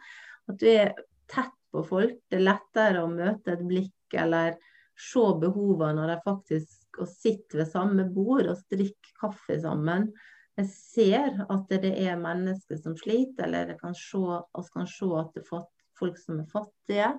[0.50, 0.94] At du er
[1.30, 2.18] tett på folk.
[2.30, 4.56] Det er lettere å møte et blikk eller
[5.00, 10.10] se behovene når de faktisk sitter ved samme bord og drikker kaffe sammen.
[10.58, 14.40] Jeg ser at det er mennesker som sliter, eller jeg kan se,
[14.74, 15.62] kan se at det er
[16.00, 17.14] folk som er fattige,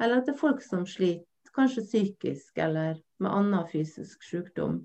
[0.00, 4.80] eller at det er folk som sliter kanskje psykisk eller med annen fysisk sykdom.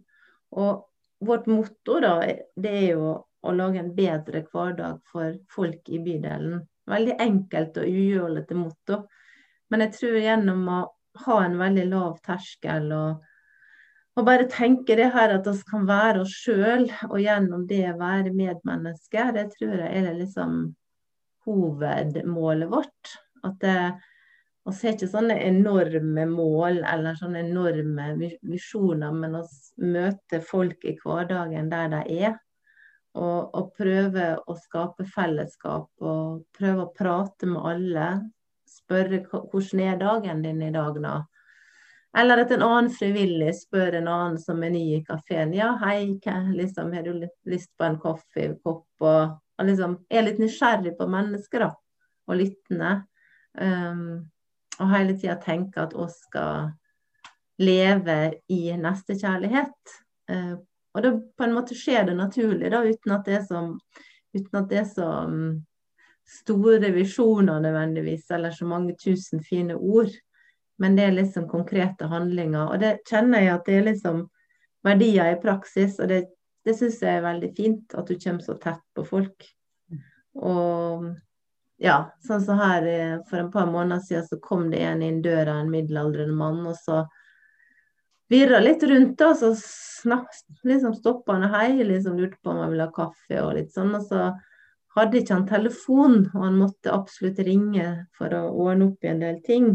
[0.52, 0.84] Og
[1.24, 2.20] vårt motto da,
[2.56, 3.14] det er jo
[3.48, 6.66] å lage en bedre hverdag for folk i bydelen.
[6.88, 9.02] Veldig enkelt og ujålete motto.
[9.72, 10.82] Men jeg tror gjennom å
[11.26, 13.24] ha en veldig lav terskel og,
[14.18, 18.34] og bare tenke det her at vi kan være oss sjøl, og gjennom det være
[18.34, 20.60] medmennesker, det tror jeg er liksom
[21.48, 23.14] hovedmålet vårt.
[23.46, 23.76] At det,
[24.66, 28.10] vi har ikke sånne enorme mål eller sånne enorme
[28.42, 32.36] visjoner, men vi møter folk i hverdagen der de er.
[33.18, 38.10] Og, og prøve å skape fellesskap og prøve å prate med alle.
[38.70, 41.16] Spørre hvordan er dagen din i dag, da?
[42.18, 45.52] Eller at en annen frivillig spør en annen som er ny i kafeen.
[45.54, 46.16] Ja, hei,
[46.56, 48.88] liksom, har du lyst på en kaffekopp?
[49.02, 51.74] Og, og liksom er litt nysgjerrig på mennesker, da.
[52.28, 52.96] Og lyttende.
[53.58, 54.28] Um,
[54.78, 56.72] og hele tida tenke at vi skal
[57.62, 58.18] leve
[58.54, 59.96] i nestekjærlighet.
[60.30, 60.54] Eh,
[60.98, 63.60] og da på en måte skjer det naturlig, da, uten at det er så,
[64.34, 65.10] det er så
[66.28, 70.10] store visjoner nødvendigvis, eller så mange tusen fine ord.
[70.78, 72.72] Men det er liksom konkrete handlinger.
[72.74, 74.26] Og det kjenner jeg at det er liksom
[74.86, 76.00] verdier i praksis.
[76.02, 76.20] Og det,
[76.66, 79.48] det syns jeg er veldig fint, at du kommer så tett på folk.
[80.38, 81.08] Og
[81.82, 85.22] ja, sånn som her eh, for en par måneder siden så kom det en inn
[85.22, 87.04] døra, en middelaldrende mann, og så
[88.32, 90.30] virra litt rundt, og så snak,
[90.68, 93.94] liksom stoppa han hei, liksom lurte på om han ville ha kaffe og litt sånn.
[93.98, 94.32] Og så
[94.98, 97.88] hadde ikke han telefon, og han måtte absolutt ringe
[98.18, 99.70] for å ordne opp i en del ting.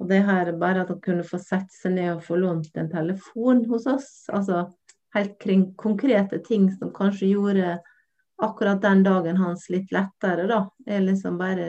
[0.00, 2.90] Og det her bare at han kunne få sette seg ned og få lånt en
[2.92, 4.66] telefon hos oss, altså
[5.16, 7.78] helt kring konkrete ting som kanskje gjorde
[8.42, 10.66] akkurat den dagen hans litt lettere, da.
[10.84, 11.68] Det er liksom bare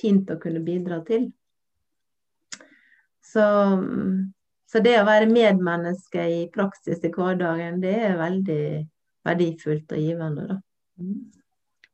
[0.00, 1.30] fint å kunne bidra til.
[3.24, 3.44] Så,
[4.72, 8.62] så det å være medmenneske i praksis i hverdagen, det er veldig
[9.26, 10.56] verdifullt og givende, da.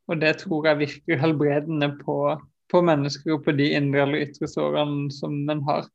[0.09, 2.17] Og det tror jeg virker helbredende på,
[2.71, 5.89] på mennesker og på de indre eller ytre sårene som en har.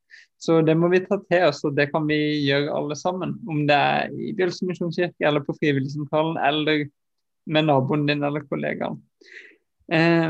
[0.44, 3.38] Så det må vi ta til oss, og det kan vi gjøre alle sammen.
[3.50, 6.86] Om det er i Bjølsen misjonskirke eller på Frivilligsentralen eller
[7.48, 9.00] med naboen din eller kollegaen.
[9.88, 10.30] Eh,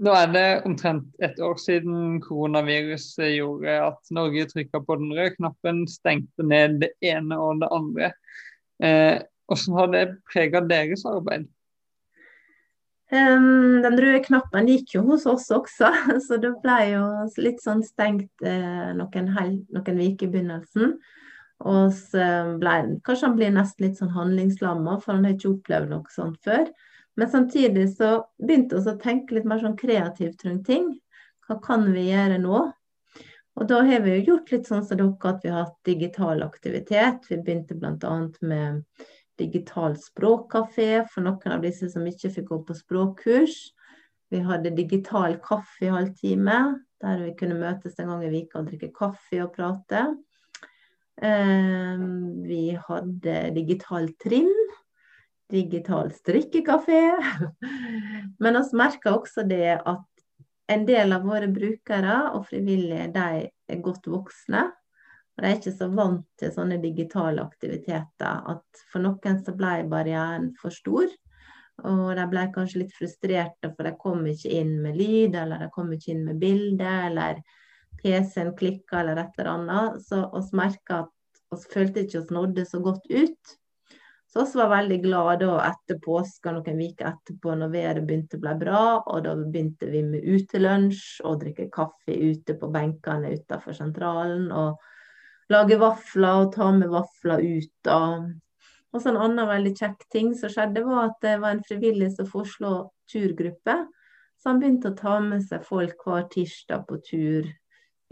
[0.00, 5.34] nå er det omtrent et år siden koronaviruset gjorde at Norge trykka på den røde
[5.36, 8.12] knappen, stengte ned det ene og det andre.
[8.82, 11.48] Eh, hvordan har det prega deres arbeid?
[13.10, 15.90] Um, den røde knappen gikk jo hos oss også,
[16.26, 17.06] så det ble jo
[17.42, 20.94] litt sånn stengt eh, noen uker i begynnelsen.
[21.60, 25.90] Og så ble, kanskje han blir nesten litt sånn handlingslamma, for han har ikke opplevd
[25.92, 26.70] noe sånt før.
[27.20, 30.86] Men samtidig så begynte vi å tenke litt mer sånn kreativt rundt ting.
[31.44, 32.60] Hva kan vi gjøre nå?
[33.60, 36.40] Og da har vi jo gjort litt sånn som dere, at vi har hatt digital
[36.46, 37.28] aktivitet.
[37.28, 38.14] Vi begynte bl.a.
[38.40, 38.80] med
[39.36, 43.58] digital språkkafé for noen av disse som ikke fikk gå på språkkurs.
[44.32, 46.58] Vi hadde digital kaffe i halvtime,
[47.04, 50.06] der vi kunne møtes en gang i vika og drikke kaffe og prate.
[51.20, 54.54] Ehm, vi hadde digital trim,
[55.50, 57.02] digital strikkekafé.
[58.42, 60.06] Men vi merker også det at
[60.70, 64.68] en del av våre brukere og frivillige de er godt voksne.
[64.70, 68.44] Og de er ikke så vant til sånne digitale aktiviteter.
[68.52, 71.08] At for noen så ble barrieren for stor.
[71.80, 75.70] Og de ble kanskje litt frustrerte, for de kom ikke inn med lyd, eller de
[75.72, 77.40] kom ikke inn med bilde, eller
[78.02, 80.02] PC-en klikka, eller et eller annet.
[80.04, 81.16] Så vi merka at
[81.50, 83.56] vi følte ikke oss nådde så godt ut.
[84.32, 88.52] Så vi var veldig glade etter påske noen uker etterpå når været begynte å bli
[88.60, 88.82] bra.
[89.10, 94.46] Og da begynte vi med utelunsj og drikke kaffe ute på benkene utenfor sentralen.
[94.54, 94.78] Og
[95.50, 97.90] lage vafler og ta med vafler ut.
[97.90, 98.30] Og,
[98.94, 102.12] og så en annen veldig kjekk ting som skjedde, var at det var en frivillig
[102.14, 102.74] som foreslo
[103.10, 103.80] turgruppe.
[104.38, 107.50] Så han begynte å ta med seg folk hver tirsdag på tur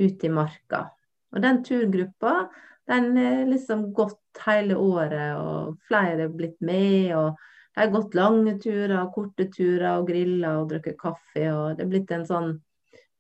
[0.02, 0.88] ut i marka.
[1.30, 2.48] Og den turgruppa
[2.88, 7.12] den er liksom gått hele året, og flere er blitt med.
[7.16, 7.36] og
[7.74, 11.44] Det har gått lange turer, korte turer, og grilla og drukket kaffe.
[11.52, 12.56] og Det er blitt en sånn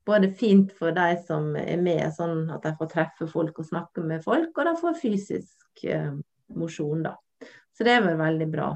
[0.08, 4.04] både fint for de som er med, sånn at de får treffe folk og snakke
[4.04, 6.14] med folk, og de får fysisk eh,
[6.56, 7.18] mosjon, da.
[7.76, 8.70] Så det er vel veldig bra.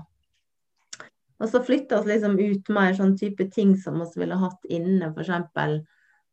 [1.42, 5.08] Og så flytta vi liksom ut mer sånn type ting som vi ville hatt inne,
[5.08, 5.80] f.eks.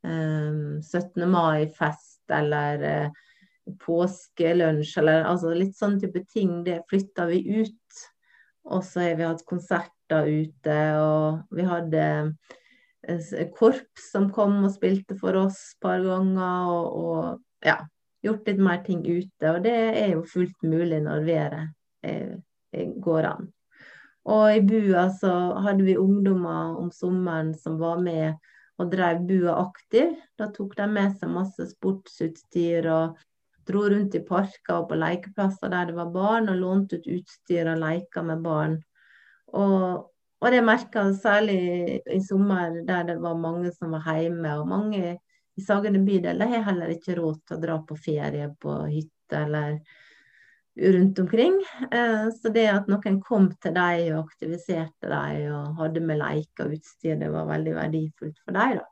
[0.04, 1.26] Eh, 17.
[1.32, 3.24] mai-fest eller eh,
[3.84, 6.62] påskelunsj eller altså litt sånn type ting.
[6.65, 8.01] Det flytta vi ut.
[8.69, 12.03] Og så har vi hatt konserter ute, og vi hadde
[13.08, 16.73] eh, korps som kom og spilte for oss et par ganger.
[16.73, 17.79] Og, og ja,
[18.25, 19.53] gjort litt mer ting ute.
[19.53, 21.67] Og det er jo fullt mulig når været
[23.01, 23.47] går an.
[24.29, 25.32] Og i bua så
[25.63, 28.36] hadde vi ungdommer om sommeren som var med
[28.79, 30.13] og drev bua aktiv.
[30.38, 33.17] Da tok de med seg masse sportsutstyr og
[33.69, 37.69] dro rundt i parker og på lekeplasser der det var barn, og lånte ut utstyr
[37.71, 38.77] og leker med barn.
[39.53, 40.10] Og,
[40.41, 44.58] og det merka særlig i sommer, der det var mange som var hjemme.
[44.60, 45.15] Og mange
[45.60, 49.79] i Sagene bydel har heller ikke råd til å dra på ferie på hytte eller
[50.79, 51.58] rundt omkring.
[51.91, 56.69] Eh, så det at noen kom til dem og aktiviserte dem og hadde med leker
[56.69, 58.79] og utstyr, det var veldig verdifullt for dem.
[58.79, 58.88] da.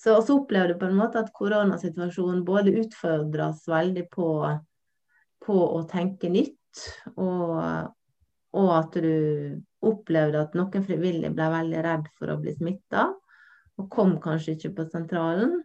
[0.00, 4.28] Så også opplevde på en måte at koronasituasjonen både utfordra oss veldig på,
[5.44, 6.84] på, å tenke nytt,
[7.20, 7.58] og,
[8.56, 13.10] og, at du opplevde at noen frivillige ble veldig redd for å bli smitta,
[13.80, 15.58] og kom kanskje ikke på sentralen.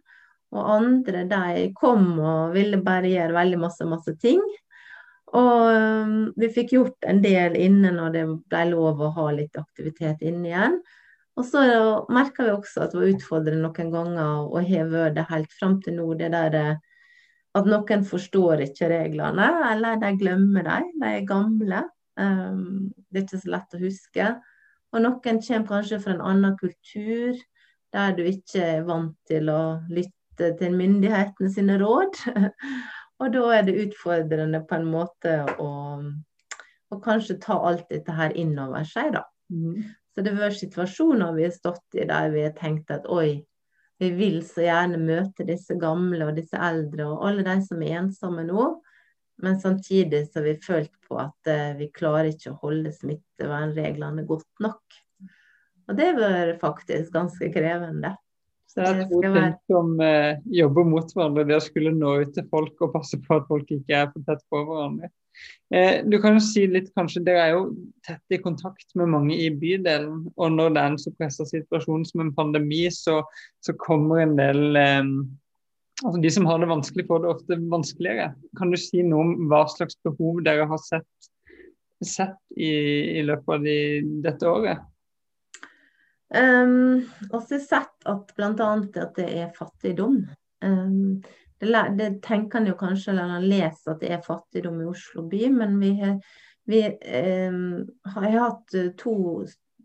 [0.54, 4.40] Og andre de kom og ville bare gjøre veldig masse, masse ting.
[5.36, 9.58] Og um, vi fikk gjort en del inne når det ble lov å ha litt
[9.58, 10.78] aktivitet inne igjen.
[11.36, 11.62] Og så
[12.12, 15.98] merka vi også at det var utfordrende noen ganger å heve det helt fram til
[15.98, 16.06] nå.
[16.16, 16.78] Det der eh,
[17.56, 20.90] at noen forstår ikke reglene, eller de glemmer dem.
[21.00, 21.82] De er gamle.
[22.16, 24.28] Um, det er ikke så lett å huske.
[24.92, 27.36] Og noen kommer kanskje fra en annen kultur,
[27.92, 29.60] der du ikke er vant til å
[29.92, 32.20] lytte til myndighetene sine råd.
[33.20, 35.70] og da er det utfordrende på en måte å,
[36.92, 39.24] å kanskje ta alt dette her inn over seg, da.
[39.52, 39.84] Mm.
[40.16, 43.44] Så det har vært situasjoner vi har stått i der vi har tenkt at oi,
[44.00, 47.98] vi vil så gjerne møte disse gamle og disse eldre og alle de som er
[48.00, 48.64] ensomme nå.
[49.44, 54.24] Men samtidig så har vi følt på at uh, vi klarer ikke å holde smittevernreglene
[54.28, 54.80] godt nok.
[55.86, 58.14] Og det har vært faktisk ganske krevende.
[58.76, 61.46] Så er to ting som uh, jobber mot hverandre.
[61.48, 64.26] Det å skulle nå ut til folk og passe på at folk ikke er for
[64.28, 65.08] tett på hverandre.
[65.74, 67.62] Eh, du kan jo si litt, kanskje, Dere er jo
[68.06, 70.26] tett i kontakt med mange i bydelen.
[70.36, 73.18] Og når det er en så pressa situasjon som en pandemi, så,
[73.64, 75.10] så kommer en del eh,
[76.04, 78.28] altså De som har det vanskelig, får det ofte vanskeligere.
[78.58, 81.30] Kan du si noe om hva slags behov dere har sett,
[82.04, 82.70] sett i,
[83.16, 83.78] i, løpet av de,
[84.26, 84.84] dette året?
[86.34, 88.70] Um, også sett at bl.a.
[88.98, 90.24] at det er fattigdom.
[90.64, 91.22] Um,
[91.60, 95.26] det, det, tenker en jo kanskje eller en leser at det er fattigdom i Oslo
[95.30, 96.16] by, men vi har,
[96.66, 96.82] vi,
[97.46, 97.84] um,
[98.16, 99.44] har hatt eh, to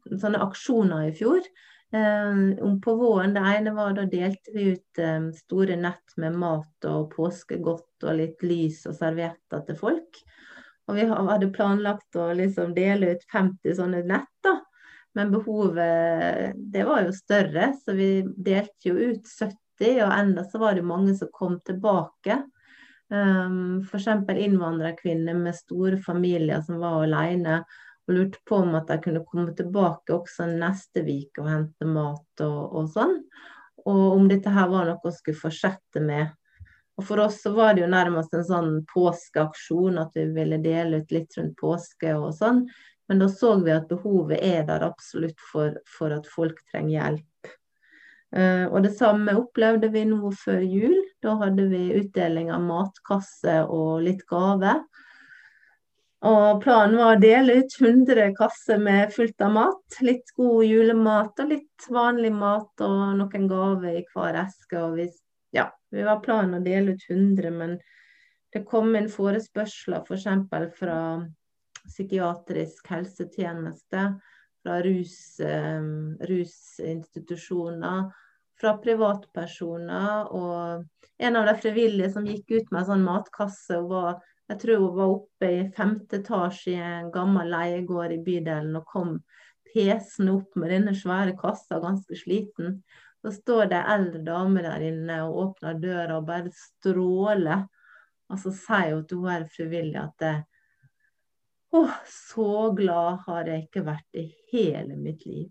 [0.10, 1.46] sånne aksjoner i fjor.
[1.92, 5.02] Um, på våren, Det ene var da delte vi ut
[5.36, 10.22] store nett med mat og påskegodt og litt lys og servietter til folk.
[10.88, 14.32] Og vi hadde planlagt å liksom dele ut 50 sånne nett.
[14.44, 14.58] da.
[15.18, 20.03] Men behovet det var jo større, så vi delte jo ut 70.
[20.05, 22.38] Og enda så var det mange som kom tilbake.
[23.12, 24.07] Um, F.eks.
[24.30, 27.57] innvandrerkvinner med store familier som var alene
[28.07, 32.45] og lurte på om at de kunne komme tilbake også neste uke og hente mat
[32.45, 33.18] og, og, sånn.
[33.84, 36.32] Og om dette her var noe å skulle fortsette med.
[36.99, 41.01] Og For oss så var det jo nærmest en sånn påskeaksjon, at vi ville dele
[41.01, 42.66] ut litt rundt påske og sånn.
[43.12, 47.49] Men da så vi at behovet er der absolutt for, for at folk trenger hjelp.
[48.32, 50.95] Uh, og det samme opplevde vi nå før jul.
[51.20, 54.78] Da hadde vi utdeling av matkasse og litt gave.
[56.32, 59.99] Og planen var å dele ut 100 kasser med fullt av mat.
[60.07, 64.86] Litt god julemat og litt vanlig mat og noen gaver i hver eske.
[64.86, 65.09] Og vi,
[65.59, 67.76] ja, vi var planen å dele ut 100, men
[68.55, 70.32] det kom inn forespørsler f.eks.
[70.47, 70.97] For fra
[71.88, 74.06] psykiatrisk helsetjeneste
[74.62, 75.82] fra rus, eh,
[76.30, 78.12] rusinstitusjoner,
[78.62, 80.32] fra privatpersoner.
[80.32, 80.86] Og
[81.18, 84.22] en av de frivillige som gikk ut med en sånn matkasse, var,
[84.52, 88.86] jeg tror hun var oppe i femte etasje i en gammel leiegård i bydelen og
[88.90, 89.16] kom
[89.72, 92.82] pesende opp med denne svære kassa, ganske sliten.
[93.22, 97.68] Så står det ei eldre dame der inne og åpner døra og bare stråler.
[98.32, 100.26] Og så sier hun til hun er frivillig at
[101.72, 105.49] det, å, så glad har jeg ikke vært i hele mitt liv.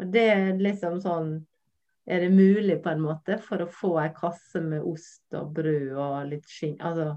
[0.00, 1.38] Og det er liksom sånn
[2.10, 5.92] Er det mulig, på en måte, for å få ei kasse med ost og brød
[5.92, 7.12] og litt skinn Altså,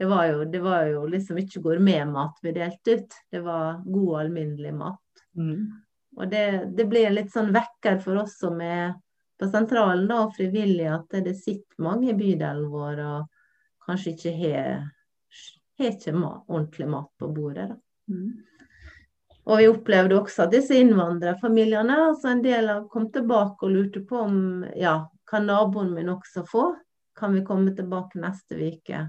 [0.00, 3.18] det var jo, det var jo liksom ikke gourmetmat vi delte ut.
[3.30, 5.22] Det var god, alminnelig mat.
[5.38, 5.68] Mm.
[6.16, 8.96] Og det, det ble litt sånn vekker for oss som er
[9.38, 14.34] på sentralen da, og frivillige, at det sitter mange i bydelen vår og kanskje ikke
[14.40, 14.90] har
[15.78, 17.70] har ikke mat, ordentlig mat på bordet.
[18.10, 18.32] Mm.
[19.42, 24.04] Og vi opplevde også at disse innvandrerfamiliene, altså en del av kom tilbake og lurte
[24.06, 24.36] på om
[24.78, 26.68] ja, kan naboen min også få?
[27.18, 29.08] Kan vi komme tilbake neste uke?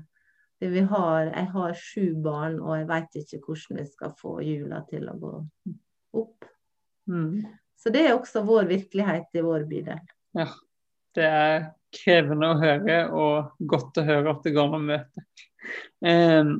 [0.63, 5.09] Har, jeg har sju barn, og jeg vet ikke hvordan vi skal få jula til
[5.11, 5.31] å gå
[6.21, 6.45] opp.
[7.11, 7.41] Mm.
[7.75, 9.99] Så det er også vår virkelighet i vår bydel.
[10.39, 10.47] Ja,
[11.19, 15.25] det er krevende å høre, og godt å høre at det går an å møte.
[16.05, 16.53] Eh,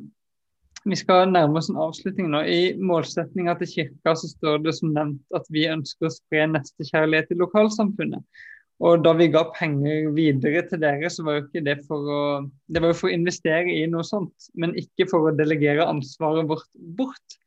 [0.84, 2.42] vi skal nærme oss en avslutning nå.
[2.44, 7.32] I målsettinga til kirka så står det som nevnt at vi ønsker å spre nestekjærlighet
[7.32, 8.42] i lokalsamfunnet.
[8.84, 12.24] Og da vi ga penger videre til dere, så var jo ikke det for å
[12.68, 16.48] Det var jo for å investere i noe sånt, men ikke for å delegere ansvaret
[16.50, 17.38] vårt bort.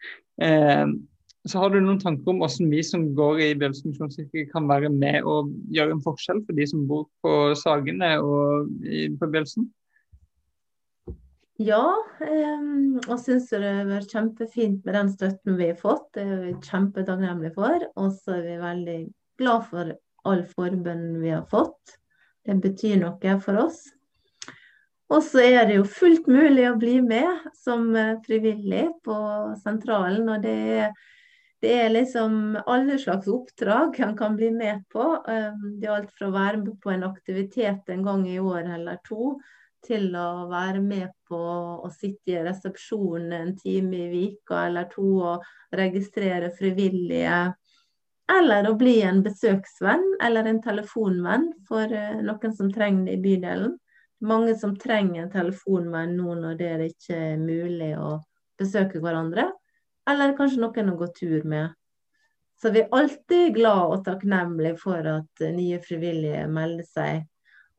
[0.41, 0.87] Eh,
[1.47, 4.89] så har du noen tanker om hvordan vi som går i Bjølsen misjonskirke kan være
[4.91, 8.71] med og gjøre en forskjell for de som bor på Sagene og
[9.19, 9.69] på Bjølsen?
[11.57, 11.83] Ja,
[12.21, 16.11] og syns det har vært kjempefint med den støtten vi har fått.
[16.13, 17.85] Det er vi kjempetakknemlige for.
[17.97, 18.97] Og så er vi veldig
[19.41, 19.93] glad for
[20.29, 21.97] all forbønnen vi har fått.
[22.45, 23.87] Det betyr noe for oss.
[25.07, 29.17] Og så er det jo fullt mulig å bli med som eh, frivillig på
[29.63, 30.27] sentralen.
[30.29, 30.95] Og det er,
[31.63, 35.09] det er liksom alle slags oppdrag en kan bli med på.
[35.25, 38.99] Det er alt fra å være med på en aktivitet en gang i år eller
[39.07, 39.37] to,
[39.85, 41.37] til å være med på
[41.85, 47.41] å sitte i resepsjonen en time i vika eller to og registrere frivillige.
[48.31, 53.23] Eller å bli en besøksvenn eller en telefonvenn for eh, noen som trenger det i
[53.23, 53.77] bydelen.
[54.27, 58.17] Mange som trenger en telefonvenn nå når det ikke er mulig å
[58.59, 59.47] besøke hverandre.
[60.09, 61.75] Eller kanskje noen å gå tur med.
[62.61, 67.27] Så vi er alltid glad og takknemlige for at nye frivillige melder seg.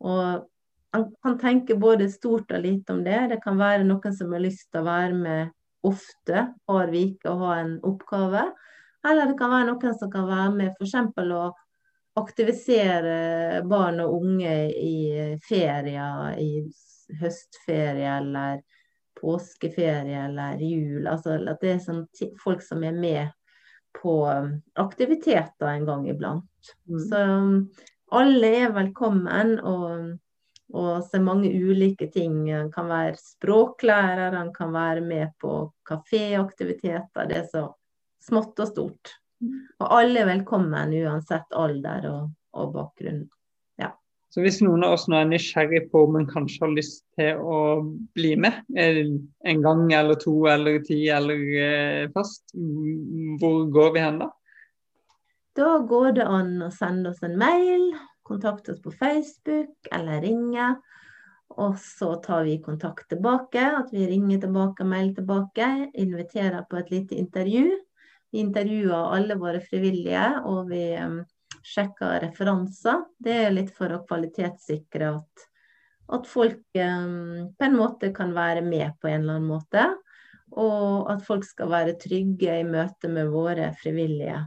[0.07, 0.47] Og
[0.93, 3.21] han kan tenke både stort og lite om det.
[3.33, 5.55] Det kan være noen som har lyst til å være med
[5.87, 8.45] ofte hver uke og ha en oppgave.
[9.07, 10.95] Eller det kan være noen som kan være med f.eks.
[11.37, 11.49] å
[12.19, 14.97] aktivisere barn og unge i
[15.45, 16.65] ferier, i
[17.21, 18.63] høstferie eller
[19.19, 21.07] påskeferie eller jul.
[21.07, 22.07] Altså at det er sånn
[22.43, 23.35] folk som er med
[23.99, 26.73] på um, aktiviteter en gang iblant.
[26.91, 26.99] Mm.
[27.07, 27.55] Så um,
[28.15, 29.59] alle er velkommen.
[29.61, 30.19] og
[30.77, 32.43] og så mange ulike ting.
[32.53, 37.29] Han kan være språklærer, han kan være med på kaféaktiviteter.
[37.29, 37.65] Det er så
[38.25, 39.15] smått og stort.
[39.79, 43.23] Og alle er velkommen uansett alder og, og bakgrunn.
[43.81, 43.93] Ja.
[44.35, 47.39] Så hvis noen av oss nå er nysgjerrig på om en kanskje har lyst til
[47.41, 47.61] å
[48.19, 52.45] bli med en gang eller to eller ti eller eh, fast,
[53.41, 54.33] hvor går vi hen da?
[55.59, 57.89] Da går det an å sende oss en mail
[58.29, 60.75] kontakte oss på Facebook eller ringe.
[61.59, 65.69] Og så tar vi kontakt tilbake, at vi ringer tilbake melder tilbake.
[65.95, 67.71] Inviterer på et lite intervju.
[68.31, 71.23] Vi intervjuer alle våre frivillige, og vi um,
[71.65, 73.07] sjekker referanser.
[73.17, 75.47] Det er litt for å kvalitetssikre at,
[76.19, 79.89] at folk um, på en måte kan være med på en eller annen måte.
[80.53, 84.45] Og at folk skal være trygge i møte med våre frivillige.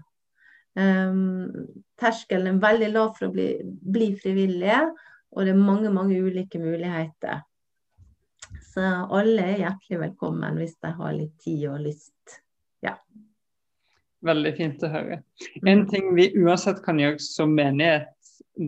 [0.79, 1.51] Um,
[1.99, 4.83] terskelen er veldig lav for å bli, bli frivillige,
[5.31, 7.43] og det er mange, mange ulike muligheter.
[8.71, 12.39] Så alle er hjertelig velkommen hvis de har litt tid og lyst.
[12.83, 12.95] Ja.
[14.23, 15.19] Veldig fint å høre.
[15.67, 18.13] En ting vi uansett kan gjøre som menighet,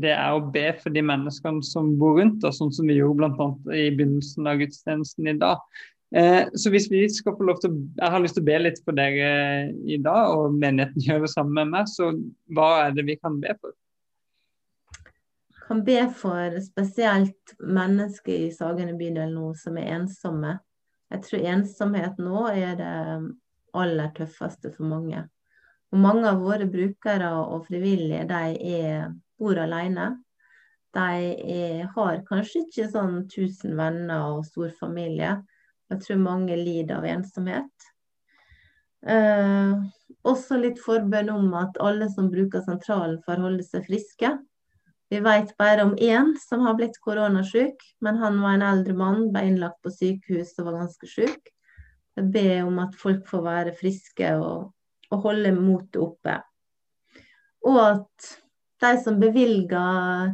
[0.01, 3.29] det er å be for de menneskene som bor rundt oss, sånn som vi gjorde
[3.35, 3.47] bl.a.
[3.75, 5.61] i begynnelsen av gudstjenesten i dag.
[6.13, 8.81] Eh, så hvis vi skal få lov til Jeg har lyst til å be litt
[8.85, 12.11] for dere i dag, og menigheten gjør det samme med meg, så
[12.53, 13.73] hva er det vi kan be for?
[15.67, 20.57] kan be for spesielt mennesker i Sagene bydel nå som er ensomme.
[21.13, 22.91] Jeg tror ensomhet nå er det
[23.73, 25.23] aller tøffeste for mange.
[25.93, 28.43] Og mange av våre brukere og frivillige de
[28.75, 29.09] er,
[29.39, 30.11] bor alene.
[30.93, 31.07] De
[31.55, 35.39] er, har kanskje ikke sånn 1000 venner og stor familie.
[35.91, 37.89] Jeg tror mange lider av ensomhet.
[39.03, 39.73] Eh,
[40.23, 44.31] også litt forbønn om at alle som bruker sentralen, får holde seg friske.
[45.11, 49.27] Vi vet bare om én som har blitt koronasyk, men han var en eldre mann,
[49.33, 51.51] ble innlagt på sykehus og var ganske syk.
[52.17, 54.71] Jeg ber om at folk får være friske og
[55.13, 56.37] og holde motet oppe.
[57.69, 58.31] Og at
[58.83, 60.33] de som bevilger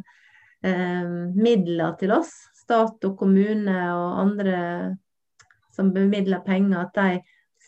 [0.66, 4.58] eh, midler til oss, stat og kommune og andre
[5.80, 7.22] som bemidler penger, at de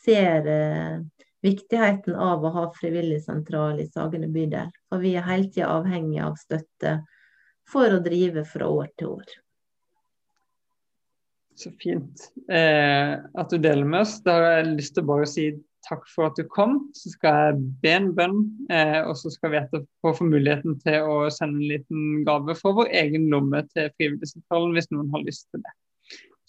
[0.03, 0.99] ser eh,
[1.45, 4.71] viktigheten av å ha frivilligsentral i Sagene bydel.
[4.91, 6.99] For vi er hele tida avhengig av støtte
[7.71, 9.33] for å drive fra år til år.
[11.55, 14.17] Så fint eh, at du deler med oss.
[14.25, 15.45] Da har jeg lyst til å bare si
[15.87, 16.77] takk for at du kom.
[16.97, 18.41] Så skal jeg be en bønn,
[18.73, 22.73] eh, og så skal vi etterpå få muligheten til å sende en liten gave fra
[22.81, 25.75] vår egen lomme til Frivilligsentralen hvis noen har lyst til det.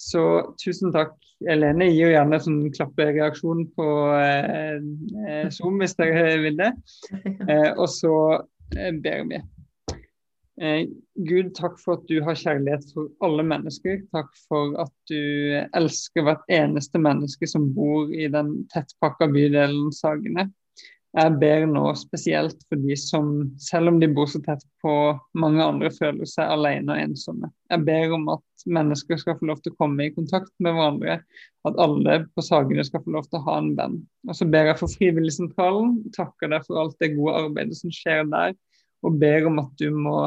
[0.02, 0.22] Så
[0.60, 1.14] tusen takk.
[1.50, 4.76] Elene gir jo gjerne sånn klappereaksjon på eh,
[5.26, 6.70] eh, Zoom hvis dere vil det.
[7.48, 8.14] Eh, og så
[8.76, 9.40] eh, ber vi.
[10.62, 10.84] Eh,
[11.26, 14.02] Gud, takk for at du har kjærlighet for alle mennesker.
[14.14, 20.50] Takk for at du elsker hvert eneste menneske som bor i den tettpakka bydelen Sagene.
[21.12, 23.26] Jeg ber nå spesielt for de som,
[23.60, 24.92] selv om de bor så tett på,
[25.36, 27.50] mange andre føler seg alene og ensomme.
[27.68, 31.18] Jeg ber om at mennesker skal få lov til å komme i kontakt med hverandre.
[31.68, 34.00] At alle på Sagene skal få lov til å ha en venn.
[34.24, 35.98] Og så ber jeg for Frivilligsentralen.
[36.16, 38.56] Takker deg for alt det gode arbeidet som skjer der.
[39.04, 40.18] Og ber om at du må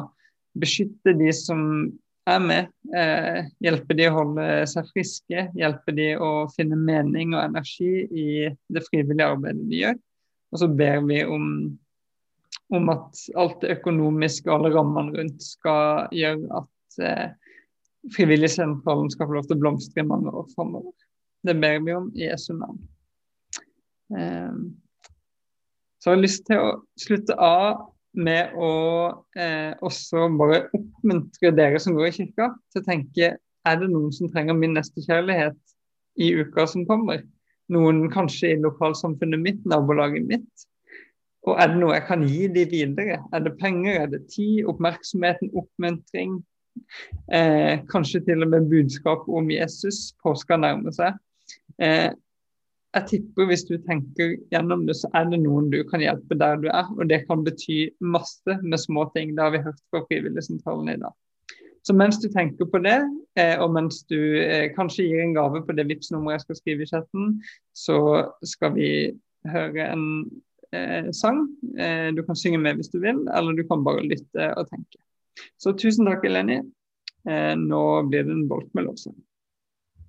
[0.60, 1.62] beskytte de som
[2.30, 2.74] er med.
[2.94, 5.50] Eh, hjelpe de å holde seg friske.
[5.58, 10.04] Hjelpe de å finne mening og energi i det frivillige arbeidet de gjør.
[10.56, 11.48] Og så ber vi om,
[12.72, 17.26] om at alt det økonomiske og alle rammene rundt skal gjøre at eh,
[18.14, 20.94] Frivilligsentralen skal få lov til å blomstre i mange år framover.
[21.44, 22.78] Det ber vi om i Jesu navn.
[24.16, 24.56] Eh,
[26.00, 28.72] så jeg lyst til å slutte av med å
[29.36, 33.32] eh, også bare oppmuntre dere som går i kirka, til å tenke
[33.66, 35.58] er det noen som trenger min nestekjærlighet
[36.22, 37.26] i uka som kommer?
[37.74, 40.66] Noen kanskje i lokalsamfunnet mitt, nabolaget mitt?
[41.46, 43.22] Og er det noe jeg kan gi de videre?
[43.34, 46.40] Er det penger, er det tid, oppmerksomheten, oppmuntring?
[47.32, 50.12] Eh, kanskje til og med budskap om Jesus.
[50.24, 51.18] Påska nærmer seg.
[51.82, 52.10] Eh,
[52.96, 56.62] jeg tipper hvis du tenker gjennom det, så er det noen du kan hjelpe der
[56.64, 56.90] du er.
[56.96, 59.36] Og det kan bety masse med små ting.
[59.36, 61.14] Det har vi hørt fra Frivilligsentralen i dag.
[61.86, 62.98] Så mens du tenker på det,
[63.38, 66.60] eh, og mens du eh, kanskje gir en gave på det vips nummeret jeg skal
[66.62, 67.36] skrive i chatten,
[67.78, 68.00] så
[68.46, 68.90] skal vi
[69.54, 70.08] høre en
[70.74, 71.44] eh, sang.
[71.78, 74.98] Eh, du kan synge med hvis du vil, eller du kan bare lytte og tenke.
[75.62, 76.62] Så tusen takk, Eleni.
[77.26, 79.16] Nå blir det en bolk med lovsang.